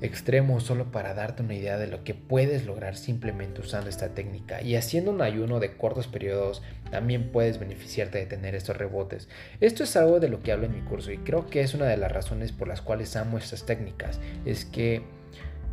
extremo 0.00 0.60
solo 0.60 0.90
para 0.90 1.14
darte 1.14 1.42
una 1.42 1.54
idea 1.54 1.78
de 1.78 1.86
lo 1.86 2.04
que 2.04 2.14
puedes 2.14 2.66
lograr 2.66 2.96
simplemente 2.96 3.60
usando 3.60 3.88
esta 3.88 4.10
técnica 4.10 4.62
y 4.62 4.76
haciendo 4.76 5.10
un 5.10 5.22
ayuno 5.22 5.60
de 5.60 5.76
cortos 5.76 6.06
periodos 6.06 6.62
también 6.90 7.30
puedes 7.32 7.58
beneficiarte 7.58 8.18
de 8.18 8.26
tener 8.26 8.54
estos 8.54 8.76
rebotes. 8.76 9.28
Esto 9.60 9.84
es 9.84 9.96
algo 9.96 10.20
de 10.20 10.28
lo 10.28 10.42
que 10.42 10.52
hablo 10.52 10.66
en 10.66 10.74
mi 10.74 10.82
curso 10.82 11.10
y 11.10 11.18
creo 11.18 11.46
que 11.46 11.62
es 11.62 11.74
una 11.74 11.86
de 11.86 11.96
las 11.96 12.12
razones 12.12 12.52
por 12.52 12.68
las 12.68 12.82
cuales 12.82 13.16
amo 13.16 13.38
estas 13.38 13.66
técnicas. 13.66 14.20
Es 14.44 14.64
que 14.64 15.02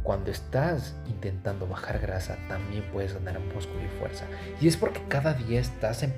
cuando 0.04 0.32
estás 0.32 0.96
intentando 1.08 1.68
bajar 1.68 2.00
grasa 2.00 2.38
también 2.48 2.84
puedes 2.92 3.14
ganar 3.14 3.40
músculo 3.40 3.84
y 3.84 4.00
fuerza. 4.00 4.26
Y 4.60 4.68
es 4.68 4.78
porque 4.78 5.02
cada 5.08 5.34
día 5.34 5.60
estás 5.60 6.04
en, 6.04 6.14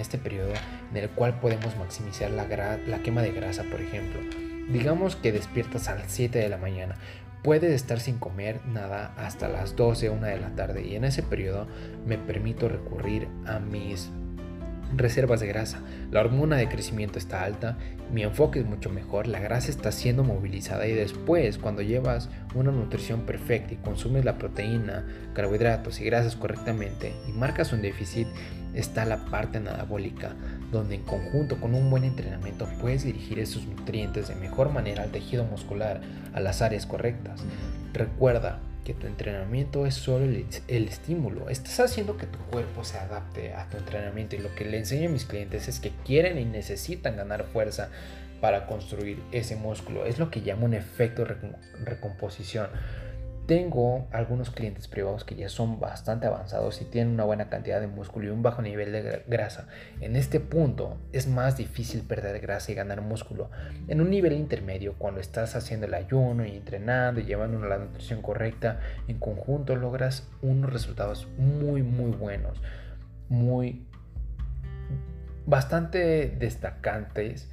este 0.00 0.18
periodo 0.18 0.52
en 0.90 0.96
el 0.96 1.10
cual 1.10 1.38
podemos 1.38 1.76
maximizar 1.76 2.30
la, 2.30 2.46
la 2.86 2.98
quema 3.02 3.22
de 3.22 3.32
grasa, 3.32 3.62
por 3.64 3.80
ejemplo. 3.80 4.45
Digamos 4.68 5.16
que 5.16 5.32
despiertas 5.32 5.88
a 5.88 5.94
las 5.94 6.10
7 6.10 6.38
de 6.38 6.48
la 6.48 6.56
mañana. 6.58 6.96
Puedes 7.42 7.72
estar 7.72 8.00
sin 8.00 8.18
comer 8.18 8.60
nada 8.66 9.14
hasta 9.16 9.48
las 9.48 9.76
12 9.76 10.08
o 10.08 10.14
1 10.14 10.26
de 10.26 10.40
la 10.40 10.54
tarde 10.56 10.84
y 10.84 10.96
en 10.96 11.04
ese 11.04 11.22
periodo 11.22 11.68
me 12.04 12.18
permito 12.18 12.68
recurrir 12.68 13.28
a 13.46 13.60
mis 13.60 14.10
reservas 14.94 15.40
de 15.40 15.46
grasa. 15.46 15.80
La 16.10 16.20
hormona 16.20 16.56
de 16.56 16.68
crecimiento 16.68 17.18
está 17.18 17.42
alta, 17.42 17.76
mi 18.12 18.22
enfoque 18.22 18.60
es 18.60 18.66
mucho 18.66 18.90
mejor, 18.90 19.26
la 19.26 19.40
grasa 19.40 19.70
está 19.70 19.90
siendo 19.90 20.22
movilizada 20.22 20.86
y 20.86 20.92
después 20.92 21.58
cuando 21.58 21.82
llevas 21.82 22.28
una 22.54 22.70
nutrición 22.70 23.22
perfecta 23.22 23.74
y 23.74 23.78
consumes 23.78 24.24
la 24.24 24.38
proteína, 24.38 25.04
carbohidratos 25.34 26.00
y 26.00 26.04
grasas 26.04 26.36
correctamente 26.36 27.12
y 27.28 27.32
marcas 27.32 27.72
un 27.72 27.82
déficit, 27.82 28.28
está 28.74 29.04
la 29.04 29.24
parte 29.24 29.58
anabólica, 29.58 30.34
donde 30.70 30.96
en 30.96 31.02
conjunto 31.02 31.58
con 31.60 31.74
un 31.74 31.90
buen 31.90 32.04
entrenamiento 32.04 32.68
puedes 32.80 33.04
dirigir 33.04 33.38
esos 33.38 33.66
nutrientes 33.66 34.28
de 34.28 34.34
mejor 34.36 34.70
manera 34.70 35.02
al 35.02 35.10
tejido 35.10 35.44
muscular, 35.44 36.00
a 36.34 36.40
las 36.40 36.62
áreas 36.62 36.86
correctas. 36.86 37.42
Recuerda, 37.92 38.60
que 38.86 38.94
tu 38.94 39.08
entrenamiento 39.08 39.84
es 39.84 39.94
solo 39.94 40.24
el, 40.24 40.46
estímulo. 40.68 41.50
Estás 41.50 41.80
haciendo 41.80 42.16
que 42.16 42.26
tu 42.26 42.38
cuerpo 42.38 42.84
se 42.84 42.96
adapte 42.96 43.52
a 43.52 43.68
tu 43.68 43.78
entrenamiento 43.78 44.36
y 44.36 44.38
lo 44.38 44.54
que 44.54 44.64
le 44.64 44.78
enseño 44.78 45.08
a 45.08 45.12
mis 45.12 45.24
clientes 45.24 45.66
es 45.66 45.80
que 45.80 45.90
quieren 46.04 46.38
y 46.38 46.44
necesitan 46.44 47.16
ganar 47.16 47.46
fuerza 47.52 47.90
para 48.40 48.68
construir 48.68 49.20
ese 49.32 49.56
músculo. 49.56 50.06
Es 50.06 50.20
lo 50.20 50.30
que 50.30 50.40
llamo 50.40 50.66
un 50.66 50.74
efecto 50.74 51.26
recomposición. 51.84 52.68
Tengo 53.46 54.08
algunos 54.10 54.50
clientes 54.50 54.88
privados 54.88 55.22
que 55.22 55.36
ya 55.36 55.48
son 55.48 55.78
bastante 55.78 56.26
avanzados 56.26 56.82
y 56.82 56.84
tienen 56.84 57.14
una 57.14 57.22
buena 57.22 57.48
cantidad 57.48 57.80
de 57.80 57.86
músculo 57.86 58.26
y 58.26 58.30
un 58.30 58.42
bajo 58.42 58.60
nivel 58.60 58.90
de 58.90 59.22
grasa. 59.28 59.68
En 60.00 60.16
este 60.16 60.40
punto 60.40 60.98
es 61.12 61.28
más 61.28 61.56
difícil 61.56 62.02
perder 62.02 62.40
grasa 62.40 62.72
y 62.72 62.74
ganar 62.74 63.02
músculo. 63.02 63.48
En 63.86 64.00
un 64.00 64.10
nivel 64.10 64.32
intermedio, 64.32 64.94
cuando 64.98 65.20
estás 65.20 65.54
haciendo 65.54 65.86
el 65.86 65.94
ayuno 65.94 66.44
y 66.44 66.56
entrenando 66.56 67.20
y 67.20 67.24
llevando 67.24 67.64
la 67.64 67.78
nutrición 67.78 68.20
correcta, 68.20 68.80
en 69.06 69.20
conjunto 69.20 69.76
logras 69.76 70.28
unos 70.42 70.72
resultados 70.72 71.28
muy 71.38 71.84
muy 71.84 72.10
buenos, 72.10 72.60
muy 73.28 73.86
bastante 75.46 76.34
destacantes 76.36 77.48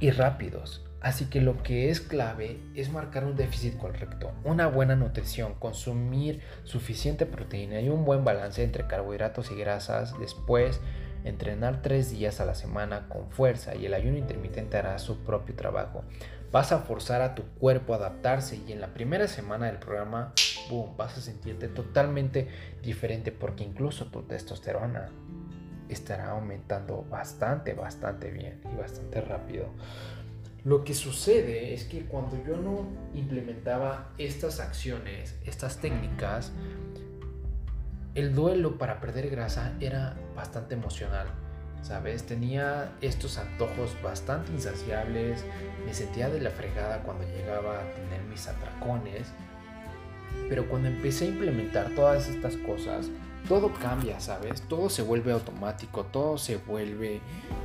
y 0.00 0.10
rápidos. 0.10 0.83
Así 1.04 1.26
que 1.26 1.42
lo 1.42 1.62
que 1.62 1.90
es 1.90 2.00
clave 2.00 2.58
es 2.74 2.90
marcar 2.90 3.26
un 3.26 3.36
déficit 3.36 3.76
correcto, 3.76 4.32
una 4.42 4.68
buena 4.68 4.96
nutrición, 4.96 5.52
consumir 5.52 6.40
suficiente 6.62 7.26
proteína 7.26 7.78
y 7.82 7.90
un 7.90 8.06
buen 8.06 8.24
balance 8.24 8.64
entre 8.64 8.86
carbohidratos 8.86 9.50
y 9.50 9.54
grasas. 9.54 10.18
Después, 10.18 10.80
entrenar 11.24 11.82
tres 11.82 12.10
días 12.10 12.40
a 12.40 12.46
la 12.46 12.54
semana 12.54 13.06
con 13.10 13.30
fuerza 13.30 13.74
y 13.74 13.84
el 13.84 13.92
ayuno 13.92 14.16
intermitente 14.16 14.78
hará 14.78 14.98
su 14.98 15.18
propio 15.18 15.54
trabajo. 15.54 16.04
Vas 16.50 16.72
a 16.72 16.78
forzar 16.78 17.20
a 17.20 17.34
tu 17.34 17.42
cuerpo 17.42 17.92
a 17.92 17.98
adaptarse 17.98 18.58
y 18.66 18.72
en 18.72 18.80
la 18.80 18.94
primera 18.94 19.28
semana 19.28 19.66
del 19.66 19.76
programa, 19.76 20.32
boom, 20.70 20.96
vas 20.96 21.18
a 21.18 21.20
sentirte 21.20 21.68
totalmente 21.68 22.48
diferente 22.82 23.30
porque 23.30 23.62
incluso 23.62 24.06
tu 24.06 24.22
testosterona 24.22 25.10
estará 25.90 26.30
aumentando 26.30 27.04
bastante, 27.10 27.74
bastante 27.74 28.30
bien 28.30 28.62
y 28.72 28.74
bastante 28.74 29.20
rápido. 29.20 29.66
Lo 30.64 30.82
que 30.82 30.94
sucede 30.94 31.74
es 31.74 31.84
que 31.84 32.06
cuando 32.06 32.42
yo 32.42 32.56
no 32.56 32.88
implementaba 33.12 34.12
estas 34.16 34.60
acciones, 34.60 35.34
estas 35.44 35.78
técnicas, 35.78 36.52
el 38.14 38.34
duelo 38.34 38.78
para 38.78 38.98
perder 38.98 39.28
grasa 39.28 39.74
era 39.78 40.16
bastante 40.34 40.74
emocional. 40.74 41.26
¿Sabes? 41.82 42.24
Tenía 42.24 42.96
estos 43.02 43.36
antojos 43.36 43.94
bastante 44.02 44.52
insaciables, 44.52 45.44
me 45.84 45.92
sentía 45.92 46.30
de 46.30 46.40
la 46.40 46.48
fregada 46.48 47.02
cuando 47.02 47.24
llegaba 47.24 47.80
a 47.80 47.92
tener 47.92 48.22
mis 48.22 48.48
atracones, 48.48 49.28
pero 50.48 50.66
cuando 50.66 50.88
empecé 50.88 51.26
a 51.26 51.28
implementar 51.28 51.94
todas 51.94 52.26
estas 52.28 52.56
cosas, 52.56 53.10
todo 53.48 53.70
cambia, 53.74 54.18
¿sabes? 54.20 54.62
Todo 54.62 54.88
se 54.88 55.02
vuelve 55.02 55.32
automático, 55.32 56.04
todo 56.04 56.38
se 56.38 56.56
vuelve 56.56 57.20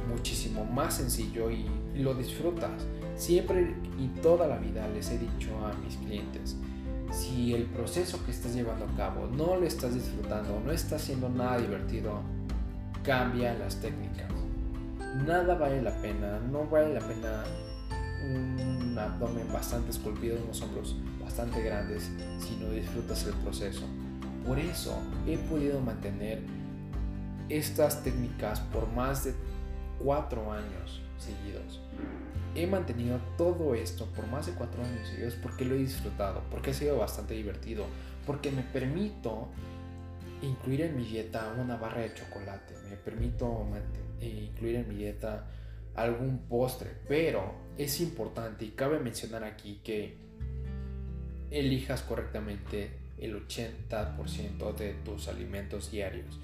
muchísimo 0.09 0.65
más 0.65 0.95
sencillo 0.95 1.49
y 1.49 1.65
lo 1.99 2.13
disfrutas. 2.13 2.85
Siempre 3.15 3.75
y 3.97 4.07
toda 4.21 4.47
la 4.47 4.57
vida 4.57 4.87
les 4.87 5.11
he 5.11 5.17
dicho 5.17 5.51
a 5.65 5.73
mis 5.83 5.97
clientes, 5.97 6.55
si 7.11 7.53
el 7.53 7.65
proceso 7.65 8.23
que 8.25 8.31
estás 8.31 8.53
llevando 8.53 8.85
a 8.85 8.95
cabo 8.95 9.27
no 9.27 9.57
lo 9.57 9.65
estás 9.65 9.93
disfrutando, 9.93 10.61
no 10.63 10.71
está 10.71 10.95
haciendo 10.95 11.27
nada 11.27 11.57
divertido, 11.57 12.21
cambia 13.03 13.53
las 13.55 13.75
técnicas. 13.77 14.31
Nada 15.25 15.55
vale 15.55 15.81
la 15.81 15.95
pena, 16.01 16.39
no 16.51 16.65
vale 16.65 16.93
la 16.93 17.01
pena 17.01 17.43
un 18.31 18.97
abdomen 18.97 19.51
bastante 19.51 19.91
esculpido, 19.91 20.37
unos 20.43 20.61
hombros 20.61 20.95
bastante 21.19 21.61
grandes 21.61 22.09
si 22.39 22.55
no 22.57 22.69
disfrutas 22.69 23.25
el 23.25 23.33
proceso. 23.35 23.85
Por 24.45 24.59
eso 24.59 24.97
he 25.27 25.37
podido 25.37 25.79
mantener 25.79 26.41
estas 27.49 28.03
técnicas 28.03 28.59
por 28.59 28.87
más 28.93 29.25
de 29.25 29.33
cuatro 30.03 30.51
años 30.51 31.01
seguidos. 31.17 31.81
He 32.55 32.65
mantenido 32.67 33.19
todo 33.37 33.75
esto 33.75 34.05
por 34.07 34.27
más 34.27 34.47
de 34.47 34.53
cuatro 34.53 34.83
años 34.83 35.07
seguidos 35.07 35.35
porque 35.35 35.65
lo 35.65 35.75
he 35.75 35.79
disfrutado, 35.79 36.43
porque 36.49 36.71
ha 36.71 36.73
sido 36.73 36.97
bastante 36.97 37.35
divertido, 37.35 37.85
porque 38.25 38.51
me 38.51 38.63
permito 38.63 39.49
incluir 40.41 40.81
en 40.81 40.97
mi 40.97 41.05
dieta 41.05 41.53
una 41.59 41.77
barra 41.77 42.01
de 42.01 42.13
chocolate, 42.13 42.73
me 42.89 42.95
permito 42.95 43.67
eh, 44.21 44.49
incluir 44.51 44.77
en 44.77 44.89
mi 44.89 44.95
dieta 44.95 45.47
algún 45.95 46.39
postre, 46.47 46.91
pero 47.07 47.53
es 47.77 47.99
importante 48.01 48.65
y 48.65 48.69
cabe 48.69 48.99
mencionar 48.99 49.43
aquí 49.43 49.81
que 49.83 50.17
elijas 51.51 52.01
correctamente 52.01 52.91
el 53.17 53.35
80% 53.47 54.75
de 54.75 54.93
tus 55.05 55.27
alimentos 55.27 55.91
diarios. 55.91 56.39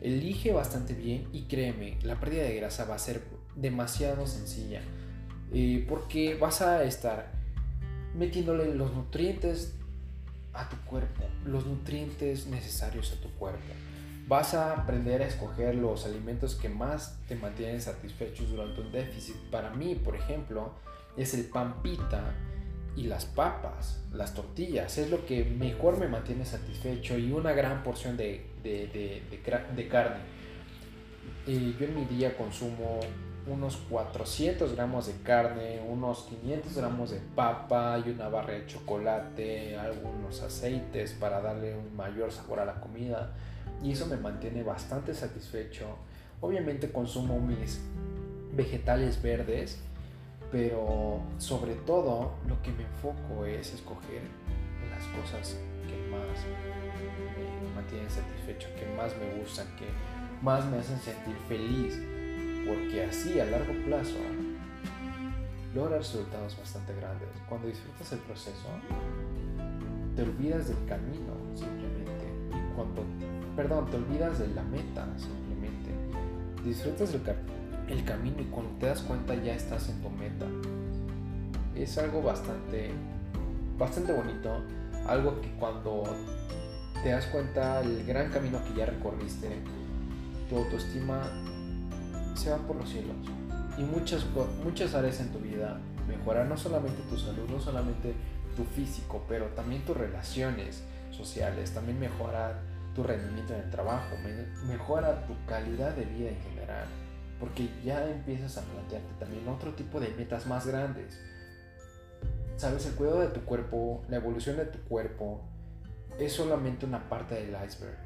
Elige 0.00 0.52
bastante 0.52 0.94
bien 0.94 1.28
y 1.32 1.42
créeme, 1.42 1.98
la 2.02 2.18
pérdida 2.18 2.42
de 2.42 2.56
grasa 2.56 2.84
va 2.86 2.96
a 2.96 2.98
ser 2.98 3.22
demasiado 3.54 4.26
sencilla. 4.26 4.80
Eh, 5.54 5.84
porque 5.88 6.34
vas 6.34 6.62
a 6.62 6.84
estar 6.84 7.30
metiéndole 8.14 8.74
los 8.74 8.94
nutrientes 8.94 9.74
a 10.54 10.68
tu 10.68 10.76
cuerpo, 10.78 11.24
los 11.44 11.66
nutrientes 11.66 12.46
necesarios 12.46 13.12
a 13.12 13.20
tu 13.20 13.30
cuerpo. 13.32 13.72
Vas 14.28 14.54
a 14.54 14.72
aprender 14.72 15.20
a 15.20 15.26
escoger 15.26 15.74
los 15.74 16.06
alimentos 16.06 16.54
que 16.54 16.68
más 16.68 17.18
te 17.28 17.34
mantienen 17.36 17.80
satisfechos 17.80 18.50
durante 18.50 18.80
un 18.80 18.92
déficit. 18.92 19.36
Para 19.50 19.70
mí, 19.70 19.94
por 19.94 20.16
ejemplo, 20.16 20.72
es 21.16 21.34
el 21.34 21.44
pan 21.44 21.82
pita 21.82 22.34
y 22.96 23.04
las 23.04 23.24
papas, 23.24 24.00
las 24.12 24.34
tortillas, 24.34 24.98
es 24.98 25.10
lo 25.10 25.24
que 25.26 25.44
mejor 25.44 25.98
me 25.98 26.08
mantiene 26.08 26.44
satisfecho 26.44 27.18
y 27.18 27.32
una 27.32 27.52
gran 27.52 27.82
porción 27.82 28.16
de, 28.16 28.46
de, 28.62 29.88
carne. 29.90 30.20
Eh, 31.46 31.74
yo 31.78 31.86
en 31.86 31.94
mi 31.94 32.04
día 32.04 32.36
consumo 32.36 33.00
unos 33.46 33.76
400 33.88 34.74
gramos 34.74 35.06
de 35.06 35.14
carne, 35.22 35.80
unos 35.88 36.22
500 36.22 36.76
gramos 36.76 37.10
de 37.10 37.20
papa 37.34 38.02
y 38.04 38.10
una 38.10 38.28
barra 38.28 38.54
de 38.54 38.66
chocolate, 38.66 39.76
algunos 39.76 40.42
aceites 40.42 41.12
para 41.12 41.40
darle 41.40 41.76
un 41.76 41.96
mayor 41.96 42.30
sabor 42.32 42.60
a 42.60 42.64
la 42.64 42.74
comida 42.74 43.32
y 43.82 43.92
eso 43.92 44.06
me 44.06 44.16
mantiene 44.16 44.62
bastante 44.62 45.14
satisfecho. 45.14 45.86
Obviamente 46.40 46.90
consumo 46.90 47.40
mis 47.40 47.80
vegetales 48.54 49.20
verdes 49.22 49.80
pero 50.52 51.22
sobre 51.38 51.74
todo 51.74 52.34
lo 52.46 52.60
que 52.62 52.70
me 52.72 52.84
enfoco 52.84 53.46
es 53.46 53.72
escoger 53.72 54.20
las 54.90 55.04
cosas 55.18 55.56
que 55.88 56.10
más 56.10 56.44
me 57.64 57.74
mantienen 57.74 58.10
satisfecho, 58.10 58.68
que 58.78 58.84
más 58.94 59.16
me 59.16 59.40
gustan, 59.40 59.66
que 59.78 59.86
más 60.42 60.66
me 60.66 60.76
hacen 60.76 60.98
sentir 60.98 61.34
feliz, 61.48 61.98
porque 62.66 63.04
así 63.04 63.40
a 63.40 63.44
largo 63.44 63.72
plazo 63.84 64.18
logras 65.74 65.98
resultados 65.98 66.56
bastante 66.56 66.94
grandes. 66.94 67.28
Cuando 67.48 67.68
disfrutas 67.68 68.12
el 68.12 68.18
proceso, 68.20 68.68
te 70.14 70.22
olvidas 70.22 70.68
del 70.68 70.84
camino 70.86 71.34
simplemente. 71.54 72.26
Y 72.50 72.74
cuando, 72.74 73.04
perdón, 73.56 73.90
te 73.90 73.96
olvidas 73.96 74.38
de 74.38 74.48
la 74.48 74.62
meta 74.62 75.06
simplemente. 75.16 75.90
Disfrutas 76.64 77.12
del 77.12 77.22
el 77.88 78.04
camino 78.04 78.40
y 78.40 78.44
cuando 78.44 78.70
te 78.78 78.86
das 78.86 79.02
cuenta 79.02 79.34
ya 79.34 79.54
estás 79.54 79.88
en 79.88 80.00
tu 80.00 80.10
meta. 80.10 80.46
Es 81.74 81.98
algo 81.98 82.22
bastante, 82.22 82.90
bastante 83.78 84.12
bonito. 84.12 84.62
Algo 85.06 85.40
que 85.40 85.50
cuando 85.58 86.04
te 87.02 87.10
das 87.10 87.26
cuenta 87.26 87.80
el 87.80 88.04
gran 88.06 88.30
camino 88.30 88.62
que 88.64 88.74
ya 88.74 88.86
recorriste, 88.86 89.48
tu 90.48 90.58
autoestima 90.58 91.22
se 92.34 92.50
va 92.50 92.58
por 92.58 92.76
los 92.76 92.88
cielos. 92.88 93.16
Y 93.78 93.82
muchas, 93.82 94.24
muchas 94.62 94.94
áreas 94.94 95.20
en 95.20 95.32
tu 95.32 95.38
vida 95.38 95.80
mejorar 96.06 96.46
no 96.46 96.56
solamente 96.56 97.02
tu 97.08 97.16
salud, 97.16 97.48
no 97.48 97.60
solamente 97.60 98.14
tu 98.56 98.64
físico, 98.64 99.24
pero 99.28 99.46
también 99.48 99.84
tus 99.84 99.96
relaciones 99.96 100.82
sociales, 101.10 101.72
también 101.72 101.98
mejora 101.98 102.60
tu 102.94 103.02
rendimiento 103.02 103.54
en 103.54 103.60
el 103.62 103.70
trabajo, 103.70 104.16
mejora 104.66 105.26
tu 105.26 105.34
calidad 105.46 105.94
de 105.94 106.04
vida 106.04 106.30
en 106.30 106.40
general, 106.40 106.86
porque 107.40 107.68
ya 107.84 108.08
empiezas 108.10 108.58
a 108.58 108.62
plantearte 108.62 109.14
también 109.18 109.48
otro 109.48 109.72
tipo 109.72 109.98
de 110.00 110.08
metas 110.10 110.46
más 110.46 110.66
grandes. 110.66 111.18
Sabes, 112.56 112.86
el 112.86 112.94
cuidado 112.94 113.20
de 113.20 113.28
tu 113.28 113.40
cuerpo, 113.44 114.04
la 114.08 114.16
evolución 114.16 114.56
de 114.56 114.66
tu 114.66 114.78
cuerpo, 114.80 115.40
es 116.18 116.34
solamente 116.34 116.84
una 116.84 117.08
parte 117.08 117.34
del 117.34 117.56
iceberg. 117.66 117.98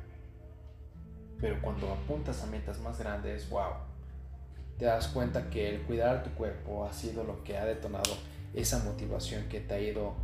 Pero 1.40 1.60
cuando 1.60 1.92
apuntas 1.92 2.42
a 2.42 2.46
metas 2.46 2.78
más 2.80 2.98
grandes, 2.98 3.50
wow, 3.50 3.72
te 4.78 4.84
das 4.84 5.08
cuenta 5.08 5.50
que 5.50 5.74
el 5.74 5.82
cuidar 5.82 6.22
tu 6.22 6.30
cuerpo 6.30 6.84
ha 6.84 6.92
sido 6.92 7.24
lo 7.24 7.42
que 7.44 7.56
ha 7.56 7.64
detonado 7.64 8.12
esa 8.54 8.82
motivación 8.84 9.48
que 9.48 9.60
te 9.60 9.74
ha 9.74 9.80
ido, 9.80 10.14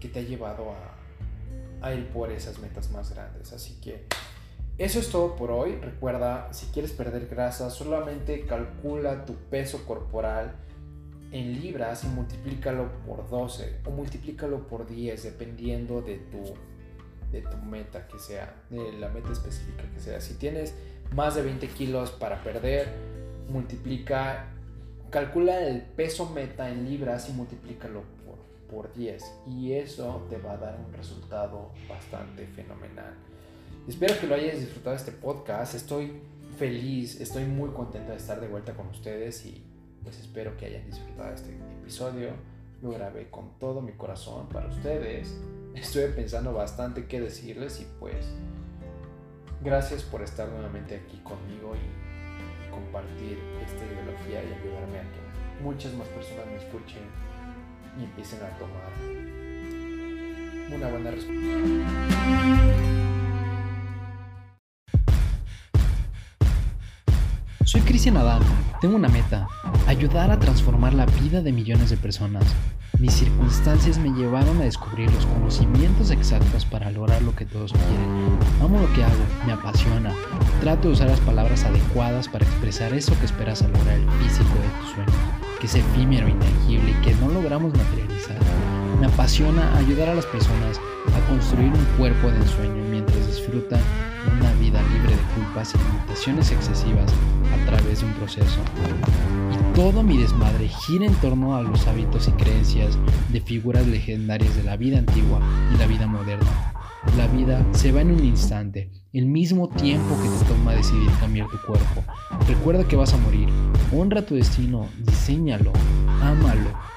que 0.00 0.08
te 0.08 0.20
ha 0.20 0.22
llevado 0.22 0.72
a, 0.72 1.86
a 1.86 1.94
ir 1.94 2.08
por 2.08 2.30
esas 2.30 2.58
metas 2.58 2.90
más 2.90 3.14
grandes. 3.14 3.52
Así 3.52 3.78
que 3.80 4.06
eso 4.78 4.98
es 4.98 5.10
todo 5.10 5.36
por 5.36 5.50
hoy. 5.50 5.76
Recuerda, 5.76 6.52
si 6.52 6.66
quieres 6.66 6.92
perder 6.92 7.28
grasa, 7.28 7.70
solamente 7.70 8.44
calcula 8.46 9.24
tu 9.24 9.34
peso 9.34 9.84
corporal 9.86 10.54
en 11.32 11.60
libras 11.60 12.04
y 12.04 12.08
multiplícalo 12.08 12.90
por 13.06 13.28
12 13.28 13.80
o 13.84 13.90
multiplícalo 13.90 14.66
por 14.68 14.86
10 14.86 15.22
dependiendo 15.22 16.00
de 16.00 16.18
tu 16.18 16.54
de 17.32 17.42
tu 17.42 17.56
meta 17.58 18.06
que 18.06 18.18
sea, 18.20 18.54
la 18.70 19.08
meta 19.08 19.32
específica 19.32 19.82
que 19.92 20.00
sea. 20.00 20.20
Si 20.20 20.34
tienes 20.34 20.74
más 21.12 21.34
de 21.34 21.42
20 21.42 21.68
kilos 21.68 22.10
para 22.12 22.42
perder, 22.42 22.88
multiplica, 23.48 24.48
calcula 25.10 25.60
el 25.60 25.82
peso 25.82 26.30
meta 26.30 26.70
en 26.70 26.88
libras 26.88 27.28
y 27.28 27.32
multiplícalo 27.32 28.02
por, 28.24 28.38
por 28.84 28.94
10 28.94 29.24
y 29.46 29.72
eso 29.72 30.26
te 30.28 30.38
va 30.38 30.52
a 30.52 30.56
dar 30.56 30.78
un 30.84 30.92
resultado 30.92 31.70
bastante 31.88 32.46
fenomenal. 32.46 33.14
Espero 33.88 34.18
que 34.20 34.26
lo 34.26 34.34
hayas 34.34 34.58
disfrutado 34.58 34.96
este 34.96 35.12
podcast, 35.12 35.74
estoy 35.74 36.20
feliz, 36.58 37.20
estoy 37.20 37.44
muy 37.44 37.70
contento 37.70 38.10
de 38.10 38.16
estar 38.16 38.40
de 38.40 38.48
vuelta 38.48 38.74
con 38.74 38.88
ustedes 38.88 39.44
y 39.46 39.62
pues 40.02 40.18
espero 40.18 40.56
que 40.56 40.66
hayan 40.66 40.86
disfrutado 40.86 41.34
este 41.34 41.56
episodio. 41.80 42.30
Lo 42.82 42.90
grabé 42.90 43.30
con 43.30 43.58
todo 43.58 43.80
mi 43.80 43.92
corazón 43.92 44.48
para 44.48 44.68
ustedes. 44.68 45.34
Estuve 45.74 46.08
pensando 46.08 46.52
bastante 46.52 47.06
qué 47.06 47.20
decirles 47.20 47.80
y 47.80 47.86
pues 47.98 48.26
gracias 49.62 50.02
por 50.02 50.22
estar 50.22 50.48
nuevamente 50.48 50.96
aquí 50.96 51.18
conmigo 51.18 51.74
y 51.74 52.05
compartir 52.76 53.38
esta 53.64 53.84
ideología 53.86 54.44
y 54.44 54.52
ayudarme 54.52 54.98
a 54.98 55.02
que 55.02 55.62
muchas 55.62 55.94
más 55.94 56.06
personas 56.08 56.46
me 56.46 56.56
escuchen 56.56 57.02
y 57.98 58.04
empiecen 58.04 58.40
a 58.42 58.50
tomar 58.58 58.92
una 60.74 60.88
buena 60.88 61.10
respuesta. 61.10 61.46
Soy 67.64 67.80
Cristian 67.80 68.16
Adán, 68.18 68.42
tengo 68.80 68.96
una 68.96 69.08
meta, 69.08 69.48
ayudar 69.86 70.30
a 70.30 70.38
transformar 70.38 70.92
la 70.92 71.06
vida 71.06 71.40
de 71.40 71.52
millones 71.52 71.90
de 71.90 71.96
personas. 71.96 72.44
Mis 72.98 73.12
circunstancias 73.12 73.98
me 73.98 74.08
llevaron 74.08 74.58
a 74.58 74.64
descubrir 74.64 75.12
los 75.12 75.26
conocimientos 75.26 76.10
exactos 76.10 76.64
para 76.64 76.90
lograr 76.90 77.20
lo 77.20 77.36
que 77.36 77.44
todos 77.44 77.72
quieren. 77.72 78.38
Amo 78.62 78.80
lo 78.80 78.90
que 78.94 79.04
hago, 79.04 79.22
me 79.44 79.52
apasiona. 79.52 80.14
Trato 80.62 80.88
de 80.88 80.94
usar 80.94 81.10
las 81.10 81.20
palabras 81.20 81.64
adecuadas 81.64 82.26
para 82.26 82.46
expresar 82.46 82.94
eso 82.94 83.18
que 83.18 83.26
esperas 83.26 83.60
al 83.60 83.72
lograr 83.72 83.96
el 83.96 84.10
físico 84.12 84.54
de 84.54 84.80
tu 84.80 84.94
sueño, 84.94 85.12
que 85.60 85.66
es 85.66 85.74
efímero, 85.74 86.26
intangible 86.26 86.90
y 86.90 87.04
que 87.04 87.14
no 87.16 87.28
logramos 87.28 87.74
materializar. 87.76 88.38
Me 88.98 89.06
apasiona 89.06 89.76
ayudar 89.76 90.08
a 90.08 90.14
las 90.14 90.26
personas 90.26 90.80
a 91.14 91.28
construir 91.28 91.72
un 91.72 91.84
cuerpo 91.98 92.28
de 92.28 92.38
ensueño 92.38 92.82
mientras 92.90 93.26
disfrutan 93.26 93.80
una 94.40 94.52
vida 94.54 94.80
libre 94.94 95.10
de 95.10 95.22
culpas 95.34 95.74
y 95.74 95.78
limitaciones 95.78 96.50
excesivas 96.50 97.12
a 97.52 97.66
través 97.66 98.00
de 98.00 98.06
un 98.06 98.12
proceso. 98.14 98.60
Y 99.52 99.74
todo 99.74 100.02
mi 100.02 100.16
desmadre 100.16 100.68
gira 100.68 101.06
en 101.06 101.14
torno 101.14 101.56
a 101.56 101.62
los 101.62 101.86
hábitos 101.86 102.28
y 102.28 102.32
creencias 102.32 102.98
de 103.32 103.40
figuras 103.40 103.86
legendarias 103.86 104.54
de 104.56 104.62
la 104.62 104.76
vida 104.76 104.98
antigua 104.98 105.40
y 105.72 105.78
la 105.78 105.86
vida 105.86 106.06
moderna. 106.06 106.72
La 107.16 107.26
vida 107.28 107.64
se 107.72 107.92
va 107.92 108.00
en 108.00 108.10
un 108.10 108.24
instante, 108.24 108.90
el 109.12 109.26
mismo 109.26 109.68
tiempo 109.68 110.16
que 110.20 110.28
te 110.28 110.52
toma 110.52 110.74
decidir 110.74 111.10
cambiar 111.20 111.48
tu 111.48 111.58
cuerpo. 111.66 112.04
Recuerda 112.48 112.86
que 112.86 112.96
vas 112.96 113.14
a 113.14 113.18
morir. 113.18 113.48
Honra 113.92 114.26
tu 114.26 114.34
destino, 114.34 114.88
diseñalo, 114.98 115.72
ámalo 116.20 116.95